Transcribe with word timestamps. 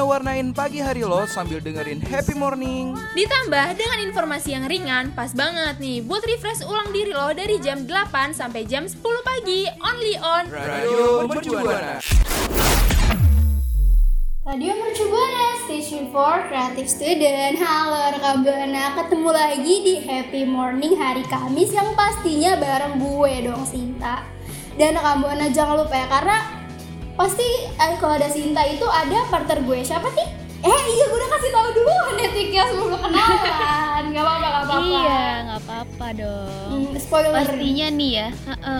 waktunya 0.00 0.16
warnain 0.16 0.48
pagi 0.56 0.80
hari 0.80 1.04
lo 1.04 1.28
sambil 1.28 1.60
dengerin 1.60 2.00
happy 2.00 2.32
morning. 2.32 2.96
Ditambah 3.12 3.76
dengan 3.76 3.98
informasi 4.08 4.56
yang 4.56 4.64
ringan, 4.64 5.12
pas 5.12 5.36
banget 5.36 5.76
nih 5.76 6.00
buat 6.00 6.24
refresh 6.24 6.64
ulang 6.64 6.88
diri 6.88 7.12
lo 7.12 7.28
dari 7.36 7.60
jam 7.60 7.84
8 7.84 8.32
sampai 8.32 8.64
jam 8.64 8.88
10 8.88 8.96
pagi, 8.96 9.68
only 9.84 10.16
on 10.16 10.44
Radio 10.48 11.28
Mercubuana. 11.28 12.00
Radio 14.40 14.72
Mercu 14.72 15.04
Buana, 15.12 15.48
Station 15.68 16.08
for 16.10 16.42
Creative 16.48 16.88
Student 16.88 17.60
Halo 17.60 18.16
rekam 18.16 18.40
Buana, 18.40 18.96
ketemu 18.96 19.30
lagi 19.30 19.74
di 19.84 19.94
Happy 20.02 20.42
Morning 20.48 20.96
hari 20.96 21.22
Kamis 21.28 21.70
Yang 21.70 21.94
pastinya 21.94 22.58
bareng 22.58 22.98
gue 22.98 23.46
dong 23.46 23.62
Sinta 23.62 24.26
Dan 24.74 24.96
rekam 24.98 25.22
Buana 25.22 25.46
jangan 25.54 25.84
lupa 25.84 25.94
ya 25.94 26.08
karena 26.08 26.59
Pasti 27.20 27.68
eh, 27.68 27.94
kalau 28.00 28.16
ada 28.16 28.32
Sinta 28.32 28.64
itu 28.64 28.88
ada 28.88 29.28
partner 29.28 29.60
gue 29.60 29.84
Siapa 29.84 30.08
sih? 30.16 30.24
Eh 30.60 30.80
iya 30.96 31.04
gue 31.04 31.18
udah 31.20 31.30
kasih 31.36 31.50
tahu 31.52 31.68
dulu 31.76 31.96
Netik 32.16 32.48
ya 32.48 32.64
sebelum 32.72 32.96
kenalan 32.96 34.02
Gak 34.08 34.24
apa-apa, 34.24 34.40
gak 34.40 34.52
apa-apa 34.64 34.74
Iya, 34.80 35.24
nggak 35.44 35.60
apa-apa 35.66 36.06
dong. 36.16 36.68
Hmm, 36.72 36.96
Spoiler 36.96 37.32
Pastinya 37.36 37.86
nih 37.92 38.12
ya, 38.16 38.28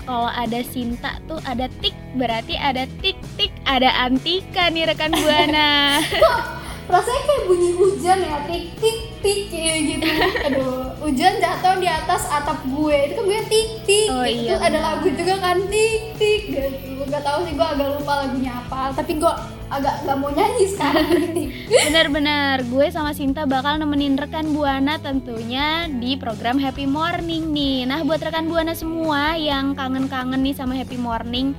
kalau 0.08 0.30
ada 0.32 0.60
Sinta 0.64 1.20
tuh 1.28 1.40
ada 1.44 1.66
tik, 1.84 1.92
berarti 2.16 2.56
ada 2.56 2.88
tik 3.04 3.18
tik, 3.36 3.52
ada 3.68 3.90
Antika 4.00 4.72
nih 4.72 4.88
rekan 4.88 5.12
buana. 5.12 6.00
rasanya 6.90 7.22
kayak 7.24 7.42
bunyi 7.46 7.70
hujan 7.78 8.18
ya 8.20 8.36
tik 8.44 8.64
tik 8.82 8.98
tik 9.22 9.40
kayak 9.48 9.78
gitu. 9.86 10.08
Aduh 10.50 10.90
hujan 11.00 11.32
jatuh 11.40 11.74
di 11.80 11.88
atas 11.88 12.22
atap 12.28 12.58
gue. 12.66 12.96
Itu 13.08 13.12
kan 13.16 13.24
gue 13.26 13.40
tik 13.48 13.68
tik. 13.86 14.08
Oh, 14.12 14.26
itu 14.26 14.50
iya, 14.50 14.60
ada 14.60 14.78
benar. 14.78 14.82
lagu 14.98 15.08
juga 15.14 15.34
kan 15.38 15.56
tik 15.70 16.02
tik. 16.18 16.42
Gitu 16.50 17.02
gak 17.10 17.26
tahu 17.26 17.38
sih 17.42 17.54
gue 17.58 17.66
agak 17.66 17.88
lupa 17.98 18.12
lagunya 18.26 18.52
apa. 18.54 18.94
Tapi 18.94 19.12
gue 19.18 19.34
agak 19.70 19.94
gak 20.06 20.16
mau 20.18 20.30
nyanyi 20.30 20.66
sekarang. 20.66 21.08
Bener-bener, 21.86 22.56
gue 22.66 22.86
sama 22.90 23.14
Sinta 23.14 23.46
bakal 23.46 23.78
nemenin 23.78 24.18
rekan 24.18 24.50
buana 24.50 24.98
tentunya 24.98 25.86
di 25.86 26.18
program 26.18 26.58
Happy 26.58 26.86
Morning 26.90 27.54
nih. 27.54 27.86
Nah, 27.86 28.02
buat 28.02 28.18
rekan 28.22 28.50
buana 28.50 28.74
semua 28.74 29.38
yang 29.38 29.78
kangen-kangen 29.78 30.42
nih 30.42 30.54
sama 30.54 30.74
Happy 30.74 30.98
Morning, 30.98 31.54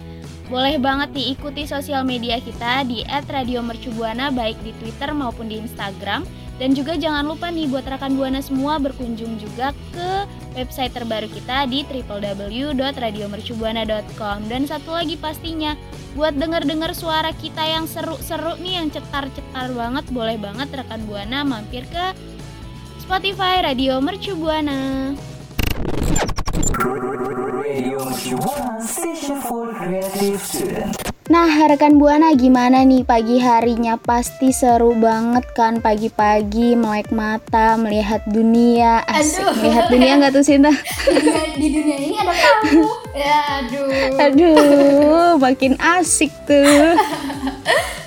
boleh 0.51 0.75
banget 0.75 1.15
diikuti 1.15 1.63
sosial 1.63 2.03
media 2.03 2.35
kita 2.43 2.83
di 2.83 3.07
@radiomercubuana 3.07 4.35
baik 4.35 4.59
di 4.59 4.75
Twitter 4.83 5.15
maupun 5.15 5.47
di 5.47 5.63
Instagram. 5.63 6.27
Dan 6.59 6.75
juga 6.77 6.93
jangan 6.93 7.25
lupa 7.25 7.49
nih 7.49 7.65
buat 7.71 7.87
rekan 7.89 8.13
buana 8.13 8.37
semua 8.37 8.77
berkunjung 8.77 9.41
juga 9.41 9.73
ke 9.95 10.29
website 10.53 10.93
terbaru 10.93 11.25
kita 11.31 11.65
di 11.65 11.81
www.radiomercubuana.com. 11.81 14.37
Dan 14.45 14.69
satu 14.69 14.93
lagi 14.93 15.17
pastinya 15.17 15.73
buat 16.13 16.37
denger-denger 16.37 16.93
suara 16.93 17.33
kita 17.33 17.65
yang 17.65 17.89
seru-seru 17.89 18.61
nih 18.61 18.77
yang 18.77 18.93
cetar-cetar 18.93 19.73
banget 19.73 20.05
boleh 20.13 20.37
banget 20.37 20.69
rekan 20.69 21.01
buana 21.09 21.41
mampir 21.41 21.81
ke 21.89 22.13
Spotify 23.01 23.65
Radio 23.65 23.97
Mercu 23.97 24.37
Buana. 24.37 25.17
Nah, 31.31 31.47
rekan 31.47 31.95
Buana 31.95 32.35
gimana 32.35 32.83
nih 32.83 33.07
pagi 33.07 33.39
harinya? 33.39 33.95
Pasti 33.95 34.51
seru 34.51 34.91
banget 34.95 35.47
kan 35.55 35.79
pagi-pagi 35.79 36.75
melek 36.75 37.11
mata, 37.15 37.79
melihat 37.79 38.19
dunia. 38.27 39.03
Asik, 39.07 39.39
Aduh. 39.43 39.55
melihat 39.63 39.85
dunia 39.87 40.11
nggak 40.19 40.31
tuh 40.35 40.43
Sinta? 40.43 40.71
di 40.71 41.11
dunia, 41.23 41.43
di 41.55 41.67
dunia 41.71 41.97
ini 42.03 42.15
ada 42.19 42.33
kamu 42.35 42.83
ya 43.15 43.39
aduh 43.63 43.87
Aduh, 44.27 45.31
makin 45.39 45.79
asik 45.79 46.31
tuh. 46.43 46.95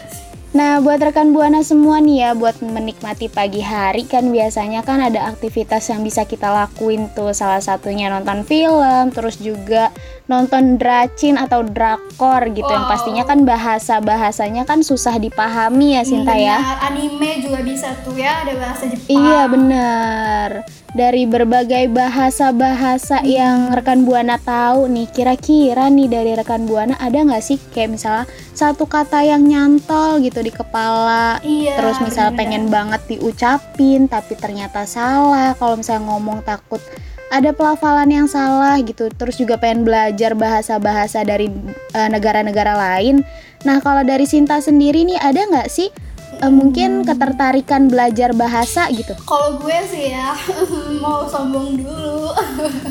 Nah, 0.55 0.79
buat 0.79 1.03
rekan 1.03 1.35
Buana 1.35 1.67
semua 1.67 1.99
nih 1.99 2.23
ya, 2.23 2.31
buat 2.39 2.63
menikmati 2.63 3.27
pagi 3.27 3.59
hari 3.59 4.07
kan 4.07 4.31
biasanya 4.31 4.87
kan 4.87 5.03
ada 5.03 5.27
aktivitas 5.27 5.91
yang 5.91 6.07
bisa 6.07 6.23
kita 6.23 6.47
lakuin 6.47 7.11
tuh. 7.11 7.35
Salah 7.35 7.59
satunya 7.59 8.07
nonton 8.07 8.47
film, 8.47 9.11
terus 9.11 9.43
juga 9.43 9.91
nonton 10.31 10.79
dracin 10.79 11.35
atau 11.35 11.67
drakor 11.67 12.55
gitu 12.55 12.71
yang 12.71 12.87
Wow. 12.87 12.93
pastinya 12.95 13.27
kan 13.27 13.43
bahasa-bahasanya 13.43 14.63
kan 14.63 14.87
susah 14.87 15.19
dipahami 15.19 15.99
ya 15.99 16.07
Sinta 16.07 16.39
ya. 16.39 16.63
Benar, 16.63 16.79
anime 16.87 17.31
juga 17.43 17.59
bisa 17.67 17.91
tuh 18.07 18.15
ya 18.15 18.47
ada 18.47 18.55
bahasa 18.55 18.87
Jepang 18.87 19.11
Iya 19.11 19.41
benar. 19.51 20.49
Dari 20.95 21.27
berbagai 21.27 21.91
bahasa-bahasa 21.91 23.27
yang 23.27 23.75
rekan 23.75 24.07
buana 24.07 24.39
tahu 24.39 24.87
nih, 24.87 25.11
kira-kira 25.11 25.91
nih 25.91 26.07
dari 26.07 26.39
rekan 26.39 26.71
buana 26.71 26.95
ada 27.03 27.19
nggak 27.19 27.43
sih 27.43 27.59
kayak 27.75 27.99
misalnya 27.99 28.31
satu 28.55 28.87
kata 28.87 29.27
yang 29.27 29.43
nyantol 29.43 30.23
gitu 30.23 30.39
di 30.39 30.55
kepala, 30.55 31.43
Iya, 31.43 31.75
terus 31.75 31.99
misalnya 31.99 32.31
benar. 32.31 32.41
pengen 32.47 32.65
banget 32.71 33.03
diucapin 33.11 34.07
tapi 34.07 34.39
ternyata 34.39 34.87
salah. 34.87 35.59
Kalau 35.59 35.75
misalnya 35.75 36.07
ngomong 36.15 36.47
takut 36.47 36.79
ada 37.27 37.51
pelafalan 37.51 38.15
yang 38.15 38.29
salah 38.31 38.79
gitu. 38.79 39.11
Terus 39.11 39.35
juga 39.35 39.59
pengen 39.59 39.83
belajar 39.83 40.39
bahasa-bahasa 40.39 41.27
dari 41.27 41.51
eh, 41.91 42.07
negara-negara 42.07 42.71
lain. 42.79 43.27
Nah 43.67 43.83
kalau 43.83 44.07
dari 44.07 44.31
Sinta 44.31 44.63
sendiri 44.63 45.03
nih 45.03 45.19
ada 45.19 45.43
nggak 45.43 45.67
sih 45.67 45.91
eh, 46.37 46.51
mungkin 46.51 47.03
ketertarikan 47.03 47.87
belajar 47.87 48.33
bahasa 48.33 48.87
gitu? 48.89 49.15
Kalau 49.23 49.59
gue 49.59 49.79
sih 49.87 50.11
ya 50.11 50.35
mau 51.03 51.25
sombong 51.25 51.79
dulu. 51.79 52.33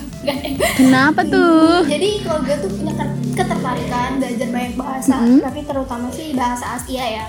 Kenapa 0.80 1.22
tuh? 1.24 1.84
Jadi 1.84 2.24
kalau 2.24 2.40
gue 2.42 2.56
tuh 2.58 2.72
punya 2.72 2.94
ket- 2.94 3.20
ketertarikan 3.36 4.10
belajar 4.18 4.48
banyak 4.50 4.74
bahasa, 4.74 5.16
Mhm. 5.18 5.40
tapi 5.42 5.60
terutama 5.62 6.08
sih 6.10 6.32
bahasa 6.32 6.66
Asia 6.76 7.06
ya. 7.14 7.26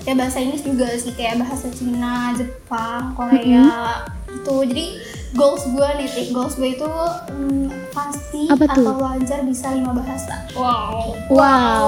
Kayak 0.00 0.16
bahasa 0.18 0.38
Inggris 0.40 0.64
juga 0.64 0.86
sih 0.94 1.12
kayak 1.12 1.36
bahasa 1.38 1.68
Cina, 1.68 2.32
Jepang, 2.32 3.12
Korea 3.12 4.00
itu. 4.32 4.54
Jadi 4.64 4.86
goals 5.30 5.62
gue 5.64 5.88
nih, 5.96 6.08
goals 6.30 6.54
gue 6.54 6.70
itu 6.72 6.90
mm, 7.28 7.66
pasti 7.90 8.42
Apa 8.46 8.64
tuh? 8.68 8.82
atau 8.82 8.94
wajar 9.00 9.40
bisa 9.42 9.70
lima 9.70 9.92
bahasa. 9.92 10.42
Wow. 10.52 11.14
Wow, 11.28 11.86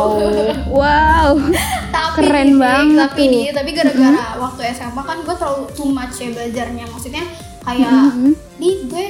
wow. 0.68 1.30
tapi 1.94 2.16
Keren 2.18 2.48
nih, 2.48 2.58
banget 2.58 3.08
tapi 3.08 3.20
tuh. 3.20 3.32
nih 3.32 3.44
tapi 3.50 3.70
gara-gara 3.72 4.22
waktu 4.38 4.60
SMA 4.72 5.02
kan 5.02 5.18
gue 5.20 5.34
terlalu 5.34 5.64
too 5.72 5.88
much 5.88 6.16
ya 6.16 6.28
belajarnya 6.30 6.84
maksudnya 6.86 7.24
kayak 7.62 7.90
Mhm. 8.12 8.30
nih 8.58 8.74
gue 8.84 9.06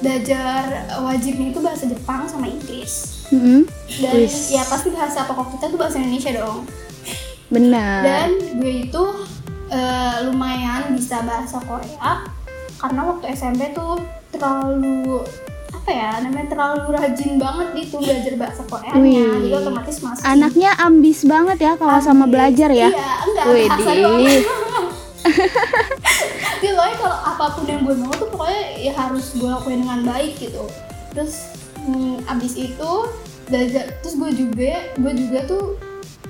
belajar 0.00 0.60
wajibnya 0.98 1.46
itu 1.48 1.60
bahasa 1.60 1.84
Jepang 1.84 2.24
sama 2.24 2.48
Inggris 2.48 3.20
Mm-mm. 3.28 3.68
dan 4.00 4.14
Wis. 4.16 4.48
ya 4.48 4.64
pasti 4.64 4.88
bahasa 4.88 5.22
pokok 5.22 5.54
kita 5.54 5.68
tuh 5.68 5.78
bahasa 5.78 5.98
Indonesia 5.98 6.32
dong 6.34 6.64
Benar. 7.48 8.00
dan 8.00 8.28
gue 8.56 8.74
itu 8.84 9.04
eh, 9.68 10.16
lumayan 10.24 10.90
bisa 10.90 11.20
bahasa 11.20 11.60
Korea 11.60 12.24
karena 12.80 13.00
waktu 13.12 13.24
SMP 13.36 13.76
tuh 13.76 14.00
terlalu 14.32 15.20
apa 15.70 15.90
ya 15.92 16.10
namanya 16.24 16.48
terlalu 16.50 16.96
rajin 16.96 17.36
banget 17.36 17.68
gitu 17.76 18.00
belajar 18.00 18.34
bahasa 18.36 18.62
Koreanya 18.68 19.00
Wih. 19.00 19.28
jadi 19.38 19.48
otomatis 19.60 19.96
masih 20.00 20.24
Anaknya 20.24 20.70
ambis 20.80 21.24
banget 21.28 21.58
ya 21.60 21.76
kalau 21.76 22.00
sama 22.02 22.26
belajar 22.26 22.70
ya. 22.72 22.90
Iya, 22.92 23.12
enggak 23.24 23.44
doang. 23.96 24.20
Dia 26.60 26.76
pokoknya 26.76 26.96
kalau 27.00 27.18
apa 27.24 27.44
pun 27.56 27.64
yang 27.64 27.80
gue 27.84 27.96
mau 27.96 28.12
tuh 28.12 28.28
pokoknya 28.28 28.62
ya 28.76 28.92
harus 28.92 29.32
gue 29.32 29.48
lakuin 29.48 29.80
dengan 29.84 30.00
baik 30.04 30.36
gitu. 30.36 30.68
Terus 31.16 31.48
hmm, 31.84 32.20
abis 32.28 32.52
itu 32.56 32.90
belajar, 33.48 33.84
terus 34.04 34.14
gue 34.20 34.30
juga, 34.36 34.72
gue 35.00 35.12
juga 35.16 35.38
tuh 35.48 35.80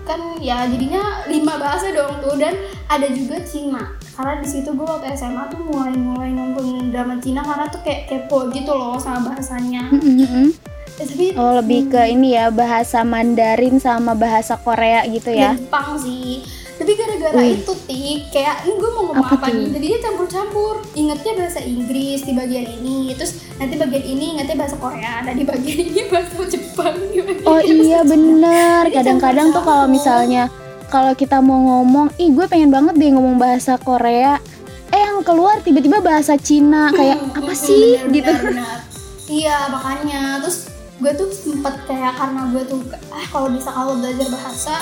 kan 0.06 0.38
ya 0.42 0.66
jadinya 0.66 1.26
lima 1.26 1.58
bahasa 1.58 1.90
dong 1.94 2.18
tuh 2.22 2.34
dan 2.38 2.54
ada 2.90 3.06
juga 3.10 3.42
Cina 3.46 3.94
karena 4.20 4.36
di 4.44 4.48
situ 4.52 4.76
gue 4.76 4.84
waktu 4.84 5.16
SMA 5.16 5.48
tuh 5.48 5.64
mulai 5.64 5.96
mulai 5.96 6.28
nonton 6.36 6.92
drama 6.92 7.16
Cina 7.24 7.40
karena 7.40 7.72
tuh 7.72 7.80
kayak 7.80 8.04
kepo 8.04 8.52
gitu 8.52 8.68
loh 8.68 9.00
sama 9.00 9.32
bahasanya. 9.32 9.88
Mm-mm. 9.88 10.52
Ya, 11.00 11.04
tapi 11.08 11.32
Oh 11.40 11.56
lebih 11.56 11.88
ke 11.88 12.12
ini 12.12 12.36
ya 12.36 12.52
bahasa 12.52 13.00
Mandarin 13.00 13.80
sama 13.80 14.12
bahasa 14.12 14.60
Korea 14.60 15.08
gitu 15.08 15.32
ya. 15.32 15.56
Jepang 15.56 15.96
sih 15.96 16.44
tapi 16.80 16.96
gara-gara 16.96 17.36
Wih. 17.36 17.60
itu 17.60 17.72
tik 17.84 18.20
kayak 18.32 18.64
ini 18.64 18.72
gue 18.80 18.90
mau 18.96 19.12
ngomong 19.12 19.28
Apa 19.28 19.36
apa, 19.36 19.52
nih 19.52 19.68
jadi 19.68 19.84
dia 19.84 20.00
campur-campur 20.00 20.74
ingetnya 20.96 21.32
bahasa 21.36 21.60
Inggris 21.60 22.24
di 22.24 22.32
bagian 22.32 22.66
ini 22.80 23.12
terus 23.12 23.36
nanti 23.60 23.76
bagian 23.76 24.04
ini 24.08 24.24
ingetnya 24.32 24.56
bahasa 24.64 24.80
Korea 24.80 25.20
dan 25.20 25.36
di 25.36 25.44
bagian 25.44 25.76
ini 25.92 26.02
bahasa 26.08 26.40
Jepang 26.48 26.96
di 27.12 27.20
bagian 27.20 27.44
Oh 27.44 27.60
iya 27.60 28.00
bener, 28.00 28.88
Jadi 28.88 28.96
kadang-kadang 28.96 29.52
tuh 29.52 29.60
kalau 29.60 29.86
misalnya 29.92 30.48
kalau 30.90 31.14
kita 31.14 31.38
mau 31.38 31.56
ngomong, 31.56 32.10
ih 32.18 32.34
gue 32.34 32.44
pengen 32.44 32.68
banget 32.68 32.98
deh 32.98 33.14
ngomong 33.14 33.38
bahasa 33.38 33.78
Korea, 33.78 34.42
eh 34.90 35.00
yang 35.00 35.22
keluar 35.22 35.62
tiba-tiba 35.62 36.02
bahasa 36.02 36.34
Cina 36.34 36.90
kayak 36.90 37.22
Hmm, 37.22 37.38
apa 37.38 37.52
hmm, 37.54 37.62
sih 37.62 37.94
bener, 38.02 38.10
gitu. 38.10 38.32
bener, 38.34 38.44
bener. 38.58 38.78
iya 39.30 39.70
makanya 39.70 40.22
terus 40.42 40.66
gue 40.98 41.12
tuh 41.14 41.30
sempet 41.30 41.74
kayak 41.86 42.18
karena 42.18 42.50
gue 42.50 42.62
tuh 42.66 42.80
ah 43.08 43.24
kalau 43.30 43.48
bisa 43.48 43.70
kalau 43.70 43.94
belajar 43.96 44.26
bahasa 44.28 44.74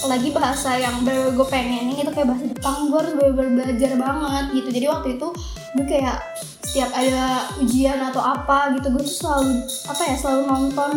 lagi 0.00 0.30
bahasa 0.30 0.78
yang 0.78 1.02
bener 1.02 1.34
gue 1.34 1.46
pengenin 1.50 1.92
itu 1.92 2.08
kayak 2.14 2.30
bahasa 2.30 2.46
Jepang 2.46 2.88
gue 2.88 2.98
harus 3.02 3.12
bener-bener 3.18 3.52
belajar 3.58 3.92
banget 3.98 4.44
gitu 4.54 4.68
jadi 4.70 4.86
waktu 4.88 5.08
itu 5.18 5.28
gue 5.76 5.84
kayak 5.84 6.16
setiap 6.62 6.90
ada 6.94 7.24
ujian 7.58 7.98
atau 7.98 8.22
apa 8.22 8.72
gitu 8.78 8.86
gue 8.94 9.02
tuh 9.02 9.16
selalu 9.26 9.52
apa 9.90 10.02
ya 10.06 10.14
selalu 10.14 10.42
nonton 10.46 10.90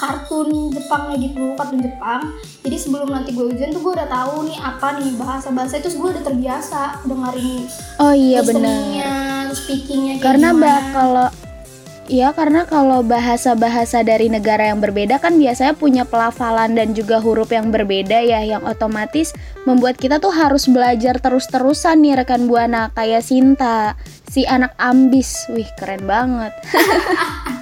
kartun 0.00 0.72
Jepangnya 0.72 1.16
gitu 1.20 1.52
kartun 1.60 1.84
Jepang. 1.84 2.32
Jadi 2.64 2.76
sebelum 2.80 3.08
nanti 3.12 3.36
gue 3.36 3.44
ujian 3.52 3.68
tuh 3.76 3.84
gue 3.84 3.92
udah 4.00 4.08
tahu 4.08 4.48
nih 4.48 4.56
apa 4.56 4.96
nih 4.96 5.12
bahasa 5.20 5.52
bahasa 5.52 5.76
itu 5.76 5.92
gue 5.92 6.08
udah 6.16 6.24
terbiasa 6.24 7.04
dengerin 7.04 7.62
Oh 8.00 8.14
iya 8.16 8.40
listeningnya, 8.40 9.12
speakingnya 9.52 10.14
Karena 10.20 10.56
bah 10.56 10.80
kalau 10.92 11.28
Iya 12.10 12.34
karena 12.34 12.66
kalau 12.66 13.06
bahasa-bahasa 13.06 14.02
dari 14.02 14.26
negara 14.26 14.66
yang 14.66 14.82
berbeda 14.82 15.22
kan 15.22 15.38
biasanya 15.38 15.78
punya 15.78 16.02
pelafalan 16.02 16.74
dan 16.74 16.90
juga 16.90 17.22
huruf 17.22 17.54
yang 17.54 17.70
berbeda 17.70 18.18
ya 18.26 18.42
yang 18.42 18.66
otomatis 18.66 19.30
membuat 19.62 19.94
kita 19.94 20.18
tuh 20.18 20.34
harus 20.34 20.66
belajar 20.66 21.22
terus-terusan 21.22 22.02
nih 22.02 22.18
rekan 22.18 22.50
Buana. 22.50 22.90
Kayak 22.98 23.22
Sinta 23.22 23.94
si 24.26 24.42
anak 24.42 24.74
ambis. 24.82 25.46
Wih 25.54 25.70
keren 25.78 26.02
banget 26.02 26.50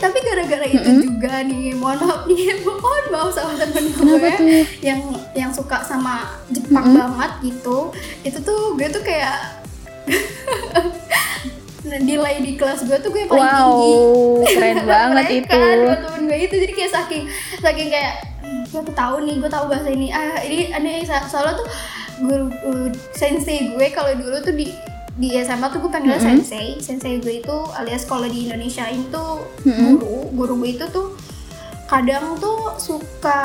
tapi, 0.00 0.18
gara-gara 0.18 0.64
itu 0.64 0.90
juga 1.04 1.42
nih 1.42 1.72
mohon 1.72 2.00
maaf 2.00 2.24
nih 2.24 2.40
mohon 2.64 3.04
maaf 3.08 3.30
sama 3.30 3.52
temen 3.54 3.84
Kenapa 3.88 4.16
gue 4.16 4.32
tuh? 4.34 4.64
yang 4.80 5.00
yang 5.32 5.50
suka 5.50 5.80
sama 5.82 6.40
Jepang 6.48 6.90
banget 6.90 7.32
gitu. 7.44 7.92
Itu 8.20 8.38
tuh 8.40 8.74
gue 8.74 8.88
tuh 8.88 9.00
kayak 9.00 9.60
nilai 12.00 12.38
di 12.38 12.54
kelas 12.54 12.84
gue 12.84 12.98
tuh 12.98 13.10
gue 13.10 13.24
paling 13.24 13.40
wow 13.40 13.72
tinggi. 13.72 13.92
keren 14.50 14.78
banget 14.90 15.24
Keren 15.24 15.38
itu 15.38 15.48
kan, 15.50 15.76
dua 15.80 15.96
temen 15.98 16.22
gue 16.24 16.38
itu. 16.40 16.54
Jadi 16.58 16.72
kayak 16.72 16.92
saking 16.92 17.22
saking 17.58 17.88
kayak 17.88 18.12
"Hmm, 18.40 18.62
gue 18.66 18.80
tuh 18.82 18.94
tahu 18.94 19.16
nih 19.22 19.34
gue 19.36 19.50
tahu 19.50 19.64
bahasa 19.66 19.88
ini. 19.88 20.08
Ah 20.08 20.38
ini 20.40 20.68
so- 21.02 21.26
soalnya 21.26 21.56
tuh 21.56 21.68
guru 22.20 22.46
uh, 22.62 22.88
sensei 23.12 23.70
gue 23.70 23.86
kalau 23.90 24.12
dulu 24.12 24.36
tuh 24.40 24.52
di 24.52 24.68
di 25.20 25.36
SMA 25.38 25.68
tuh 25.68 25.78
gue 25.78 25.90
panggilnya 25.90 26.16
Mm-hmm. 26.16 26.40
sensei 26.40 26.68
sensei 26.80 27.14
gue 27.18 27.38
itu 27.38 27.56
alias 27.70 28.02
kalau 28.02 28.24
di 28.24 28.48
Indonesia 28.48 28.88
itu 28.88 29.24
Mm-hmm. 29.62 29.84
guru 29.94 30.16
guru 30.32 30.54
gue 30.58 30.70
itu 30.72 30.86
tuh 30.88 31.12
kadang 31.84 32.38
tuh 32.38 32.56
suka 32.76 33.40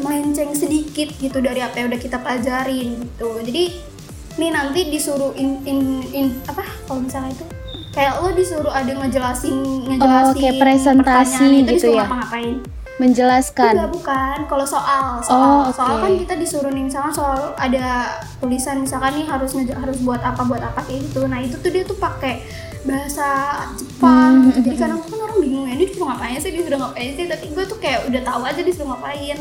melenceng 0.00 0.50
sedikit 0.52 1.14
gitu 1.14 1.38
dari 1.38 1.60
apa 1.60 1.76
yang 1.76 1.86
udah 1.86 2.00
kita 2.00 2.16
pelajarin 2.16 2.98
gitu 2.98 3.28
jadi 3.40 3.64
nih 4.34 4.50
nanti 4.50 4.80
disuruh 4.88 5.30
in, 5.34 5.62
in, 5.62 5.78
in- 6.10 6.36
apa 6.44 6.66
kalau 6.82 7.00
misalnya 7.00 7.30
itu 7.30 7.44
kayak 7.92 8.18
lo 8.18 8.32
disuruh 8.32 8.72
ada 8.72 8.90
ngejelasin 8.90 9.54
ngejelasin 9.86 10.26
Oh, 10.26 10.34
kayak 10.34 10.56
presentasi 10.58 10.98
pertanyaan, 10.98 11.44
itu 11.46 11.60
gitu 11.60 11.72
disuruh 11.78 11.94
ya? 11.94 12.00
ngapa-ngapain 12.02 12.54
menjelaskan. 13.02 13.74
Enggak 13.74 13.92
bukan. 13.92 14.36
Kalau 14.46 14.66
soal 14.66 15.18
soal. 15.18 15.42
Oh, 15.42 15.62
oke. 15.66 15.74
soal 15.74 15.94
kan 15.98 16.12
kita 16.14 16.34
disuruh 16.38 16.70
nih 16.70 16.86
misalkan 16.86 17.10
soal 17.10 17.50
ada 17.58 18.18
tulisan 18.38 18.86
misalkan 18.86 19.18
nih 19.18 19.26
harus 19.26 19.50
harus 19.58 19.98
buat 20.06 20.22
apa 20.22 20.42
buat 20.46 20.62
apa 20.62 20.80
kayak 20.86 21.10
gitu. 21.10 21.26
Nah 21.26 21.42
itu 21.42 21.58
tuh 21.58 21.70
dia 21.74 21.82
tuh 21.82 21.98
pakai 21.98 22.46
bahasa 22.86 23.28
Jepang. 23.74 24.46
Hmm, 24.46 24.48
gitu. 24.52 24.70
jadi 24.70 24.76
kadang 24.86 25.00
kan 25.02 25.18
orang 25.18 25.38
bingung 25.42 25.64
ya 25.66 25.72
ini 25.74 25.84
disuruh 25.90 26.06
ngapain 26.14 26.38
sih? 26.38 26.50
Disuruh 26.54 26.78
ngapain 26.78 27.10
sih? 27.18 27.24
Tapi 27.26 27.44
gue 27.50 27.64
tuh 27.66 27.78
kayak 27.82 28.00
udah 28.06 28.22
tahu 28.22 28.42
aja 28.46 28.60
disuruh 28.62 28.88
ngapain. 28.94 29.38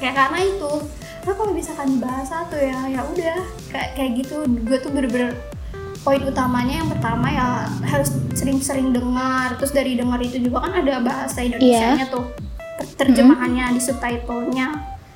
Kayak 0.00 0.14
karena 0.16 0.38
itu. 0.48 0.72
Nah 1.28 1.32
kalau 1.36 1.52
misalkan 1.52 1.88
bahasa 2.00 2.46
tuh 2.48 2.60
ya 2.62 2.78
ya 2.88 3.00
udah 3.04 3.36
kayak 3.68 3.88
kayak 4.00 4.10
gitu. 4.24 4.48
Gue 4.64 4.78
tuh 4.80 4.88
bener-bener 4.96 5.36
poin 6.06 6.24
utamanya 6.24 6.80
yang 6.80 6.88
pertama 6.88 7.26
ya 7.28 7.46
harus 7.84 8.16
sering-sering 8.32 8.96
dengar. 8.96 9.60
Terus 9.60 9.76
dari 9.76 9.92
dengar 10.00 10.16
itu 10.24 10.40
juga 10.40 10.64
kan 10.64 10.72
ada 10.80 11.04
bahasa 11.04 11.44
Indonesia-nya 11.44 12.08
Iya. 12.08 12.14
tuh 12.16 12.47
ter- 12.78 12.94
terjemahannya 13.04 13.74
di 13.74 13.80
subtitlenya 13.80 14.68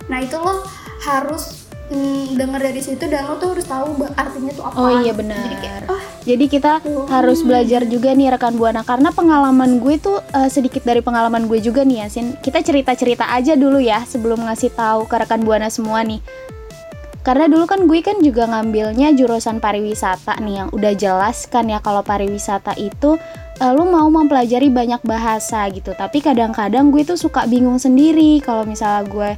nah 0.03 0.19
itu 0.19 0.35
lo 0.35 0.67
harus 1.01 1.63
mm, 1.89 2.35
dengar 2.35 2.61
dari 2.61 2.79
situ 2.79 3.07
dan 3.07 3.25
lo 3.25 3.37
tuh 3.37 3.55
harus 3.55 3.65
tahu 3.65 3.87
artinya 4.13 4.51
tuh 4.51 4.65
apa 4.65 4.75
Oh 4.77 4.91
iya 4.93 5.11
jadi 5.11 5.15
benar. 5.15 5.47
kayak 5.57 5.81
ah 5.87 6.03
Jadi 6.23 6.45
kita 6.47 6.73
Oh. 6.85 7.07
harus 7.09 7.43
belajar 7.43 7.83
juga 7.85 8.11
nih 8.13 8.31
rekan 8.31 8.55
buana 8.55 8.83
karena 8.83 9.11
pengalaman 9.11 9.79
gue 9.79 9.99
tuh 9.99 10.23
eh, 10.23 10.47
sedikit 10.47 10.83
dari 10.83 11.01
pengalaman 11.01 11.47
gue 11.47 11.59
juga 11.59 11.83
nih 11.83 12.07
Yasin. 12.07 12.39
Kita 12.39 12.59
cerita-cerita 12.61 13.27
aja 13.29 13.55
dulu 13.55 13.79
ya 13.79 14.03
sebelum 14.03 14.39
ngasih 14.41 14.71
tahu 14.71 15.05
ke 15.05 15.19
rekan 15.19 15.43
buana 15.43 15.67
semua 15.67 15.99
nih. 16.01 16.23
Karena 17.23 17.47
dulu 17.47 17.67
kan 17.67 17.87
gue 17.87 17.99
kan 18.01 18.19
juga 18.19 18.47
ngambilnya 18.47 19.15
jurusan 19.15 19.59
pariwisata 19.59 20.39
nih 20.39 20.55
yang 20.57 20.69
udah 20.71 20.93
jelas 20.93 21.47
kan 21.47 21.67
ya 21.67 21.79
kalau 21.79 22.03
pariwisata 22.03 22.75
itu 22.77 23.19
lu 23.71 23.87
mau 23.87 24.11
mempelajari 24.11 24.67
banyak 24.67 24.99
bahasa 25.07 25.71
gitu. 25.71 25.95
Tapi 25.95 26.19
kadang-kadang 26.19 26.91
gue 26.91 27.07
tuh 27.07 27.15
suka 27.21 27.47
bingung 27.47 27.79
sendiri. 27.79 28.43
Kalau 28.43 28.67
misalnya 28.67 29.07
gue 29.07 29.31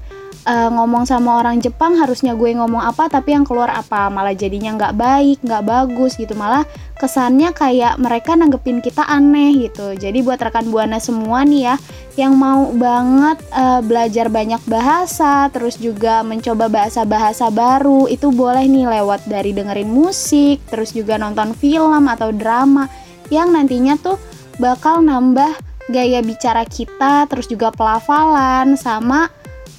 eh, 0.49 0.69
ngomong 0.73 1.05
sama 1.05 1.45
orang 1.45 1.61
Jepang 1.61 2.01
harusnya 2.01 2.33
gue 2.33 2.57
ngomong 2.57 2.81
apa 2.81 3.13
tapi 3.13 3.37
yang 3.37 3.45
keluar 3.45 3.69
apa? 3.69 4.09
Malah 4.09 4.33
jadinya 4.33 4.73
nggak 4.81 4.95
baik 4.97 5.39
nggak 5.45 5.65
bagus 5.69 6.17
gitu. 6.17 6.33
Malah 6.33 6.65
kesannya 6.97 7.53
kayak 7.53 8.01
mereka 8.01 8.33
nanggepin 8.33 8.81
kita 8.81 9.05
aneh 9.05 9.69
gitu. 9.69 9.93
Jadi 9.93 10.25
buat 10.25 10.41
rekan 10.41 10.73
buana 10.73 10.97
semua 10.97 11.45
nih 11.45 11.75
ya 11.75 11.77
yang 12.15 12.39
mau 12.39 12.71
banget 12.71 13.43
eh, 13.51 13.81
belajar 13.83 14.31
banyak 14.31 14.63
bahasa 14.65 15.51
terus 15.51 15.77
juga 15.77 16.23
mencoba 16.23 16.71
bahasa-bahasa 16.71 17.51
baru 17.51 18.07
itu 18.07 18.31
boleh 18.31 18.65
nih 18.65 18.87
lewat 18.89 19.27
dari 19.27 19.51
dengerin 19.51 19.91
musik 19.91 20.63
terus 20.71 20.95
juga 20.95 21.19
nonton 21.19 21.53
film 21.59 22.07
atau 22.07 22.31
drama 22.31 22.87
yang 23.33 23.53
nantinya 23.53 23.97
tuh 23.97 24.21
bakal 24.59 25.01
nambah 25.03 25.55
gaya 25.91 26.25
bicara 26.25 26.65
kita 26.65 27.29
terus 27.29 27.45
juga 27.45 27.69
pelafalan 27.69 28.73
sama 28.79 29.29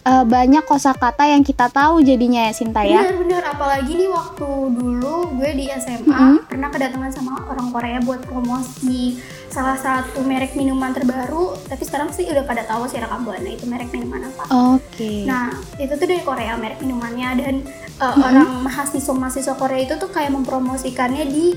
eh, 0.06 0.26
banyak 0.26 0.62
kosakata 0.62 1.26
yang 1.26 1.42
kita 1.42 1.66
tahu 1.74 2.06
jadinya 2.06 2.46
ya 2.46 2.54
Sinta 2.54 2.86
ya. 2.86 3.02
bener-bener 3.02 3.42
apalagi 3.42 3.98
nih 3.98 4.10
waktu 4.14 4.50
dulu 4.78 5.34
gue 5.42 5.52
di 5.58 5.66
SMA 5.74 6.06
Mm-mm. 6.06 6.46
pernah 6.46 6.70
kedatangan 6.70 7.12
sama 7.12 7.42
orang 7.50 7.74
Korea 7.74 7.98
buat 8.06 8.22
promosi 8.22 9.18
salah 9.50 9.80
satu 9.80 10.22
merek 10.22 10.54
minuman 10.54 10.92
terbaru 10.94 11.56
tapi 11.66 11.82
sekarang 11.88 12.12
sih 12.12 12.28
udah 12.28 12.44
pada 12.44 12.68
tahu 12.68 12.86
sih 12.86 13.00
rekam 13.02 13.24
buana 13.26 13.50
itu 13.50 13.66
merek 13.66 13.90
minuman 13.90 14.30
apa 14.30 14.44
Oke. 14.78 15.26
Nah, 15.26 15.58
itu 15.80 15.96
tuh 15.96 16.06
dari 16.06 16.22
Korea 16.22 16.54
merek 16.60 16.84
minumannya 16.84 17.30
dan 17.40 17.56
uh, 17.98 18.16
orang 18.20 18.62
mahasiswa-mahasiswa 18.62 19.56
Korea 19.58 19.82
itu 19.88 19.96
tuh 19.98 20.12
kayak 20.12 20.36
mempromosikannya 20.36 21.26
di 21.32 21.56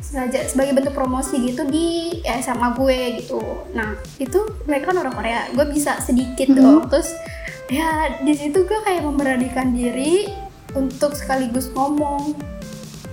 sengaja 0.00 0.44
sebagai 0.46 0.76
bentuk 0.76 0.94
promosi 0.94 1.40
gitu 1.42 1.66
di 1.66 2.20
ya, 2.22 2.38
SMA 2.38 2.76
gue 2.76 2.98
gitu. 3.22 3.40
Nah, 3.72 3.96
itu 4.16 4.38
mereka 4.64 4.92
kan 4.92 5.02
orang 5.02 5.14
Korea. 5.14 5.40
Gue 5.52 5.66
bisa 5.70 5.98
sedikit 6.00 6.52
Mhm. 6.52 6.56
dong. 6.56 6.80
Terus 6.88 7.10
ya 7.66 8.20
di 8.22 8.32
situ 8.32 8.62
gue 8.62 8.80
kayak 8.84 9.02
memberanikan 9.02 9.74
diri 9.74 10.30
untuk 10.76 11.16
sekaligus 11.16 11.72
ngomong 11.72 12.36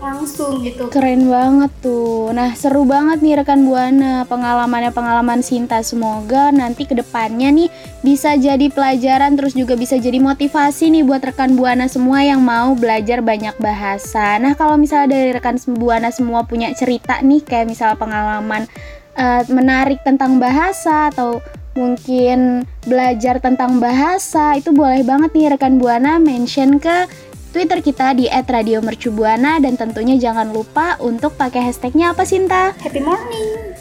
langsung 0.04 0.60
gitu. 0.60 0.92
Keren 0.92 1.32
banget 1.32 1.72
tuh. 1.80 2.36
Nah, 2.36 2.52
seru 2.54 2.84
banget 2.84 3.24
nih 3.24 3.40
rekan 3.40 3.64
Buana 3.64 4.28
pengalamannya 4.28 4.92
pengalaman 4.92 5.40
Sinta. 5.40 5.80
Semoga 5.80 6.52
nanti 6.52 6.84
ke 6.84 6.92
depannya 6.92 7.50
nih 7.56 7.72
bisa 8.04 8.36
jadi 8.36 8.68
pelajaran 8.68 9.40
terus 9.40 9.56
juga 9.56 9.80
bisa 9.80 9.96
jadi 9.96 10.20
motivasi 10.20 10.92
nih 10.92 11.08
buat 11.08 11.24
rekan 11.24 11.56
Buana 11.56 11.88
semua 11.88 12.20
yang 12.28 12.44
mau 12.44 12.76
belajar 12.76 13.24
banyak 13.24 13.56
bahasa. 13.64 14.36
Nah, 14.44 14.52
kalau 14.60 14.76
misalnya 14.76 15.16
dari 15.16 15.32
rekan 15.32 15.56
Buana 15.80 16.12
semua 16.12 16.44
punya 16.44 16.76
cerita 16.76 17.24
nih 17.24 17.40
kayak 17.40 17.72
misalnya 17.72 17.96
pengalaman 17.96 18.68
eh, 19.16 19.44
menarik 19.48 20.04
tentang 20.04 20.38
bahasa 20.38 21.08
atau 21.16 21.40
mungkin 21.74 22.70
belajar 22.86 23.42
tentang 23.42 23.82
bahasa 23.82 24.54
itu 24.54 24.70
boleh 24.70 25.02
banget 25.02 25.34
nih 25.34 25.58
rekan 25.58 25.82
Buana 25.82 26.22
mention 26.22 26.78
ke 26.78 27.10
Twitter 27.54 27.86
kita 27.86 28.18
di 28.18 28.26
@radiomercubuana 28.26 29.62
dan 29.62 29.78
tentunya 29.78 30.18
jangan 30.18 30.50
lupa 30.50 30.98
untuk 30.98 31.38
pakai 31.38 31.70
hashtagnya 31.70 32.10
apa 32.10 32.26
Sinta? 32.26 32.74
Happy 32.82 32.98
morning. 32.98 33.78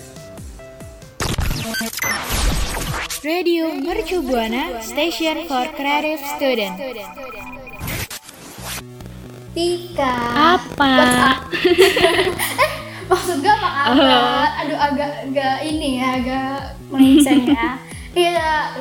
Radio 3.24 3.72
Mercu 3.72 4.20
Buana 4.20 4.76
Station 4.84 5.48
for 5.48 5.64
Creative 5.72 6.20
Student. 6.36 6.76
Tika. 9.56 10.16
Apa? 10.60 10.92
Maksud 13.08 13.36
gue 13.40 13.54
apa 13.56 13.68
kabar? 13.72 14.48
Aduh 14.68 14.78
agak 14.84 15.10
agak 15.32 15.56
ini 15.64 15.96
ya 15.96 16.08
agak 16.20 16.56
melenceng 16.92 17.48
ya. 17.48 17.80
Iya. 18.12 18.76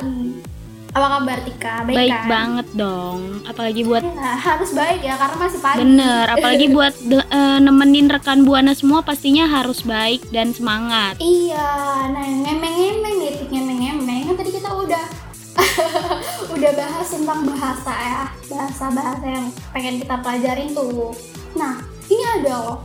Apa 0.92 1.06
kabar 1.10 1.38
Tika? 1.40 1.74
Baik, 1.82 1.96
Baik 1.96 2.12
kan? 2.12 2.28
banget 2.28 2.66
dong. 2.76 3.18
Apalagi 3.42 3.80
buat 3.80 4.04
Ya, 4.04 4.36
harus 4.36 4.70
baik 4.72 5.00
ya 5.00 5.14
karena 5.16 5.36
masih 5.40 5.60
pagi. 5.64 5.78
bener, 5.80 6.24
apalagi 6.28 6.66
buat 6.76 6.92
de- 7.00 7.24
eh, 7.26 7.58
nemenin 7.58 8.12
rekan 8.12 8.44
buana 8.44 8.76
semua 8.76 9.00
pastinya 9.00 9.48
harus 9.48 9.80
baik 9.82 10.28
dan 10.28 10.52
semangat. 10.52 11.16
Iya, 11.16 11.68
nah 12.12 12.20
ngemeng-ngemeng 12.20 13.16
nih, 13.18 13.30
Tik, 13.34 13.48
ngemeng-ngemeng. 13.50 14.20
Kan 14.28 14.34
tadi 14.36 14.50
kita 14.52 14.68
udah 14.68 15.04
udah 16.54 16.70
bahas 16.74 17.08
tentang 17.08 17.40
bahasa 17.46 17.92
ya, 17.92 18.22
bahasa-bahasa 18.46 19.24
yang 19.24 19.46
pengen 19.72 19.96
kita 19.96 20.14
pelajarin 20.20 20.76
tuh. 20.76 21.16
Nah, 21.56 21.80
ini 22.06 22.24
ada 22.36 22.52
loh 22.58 22.78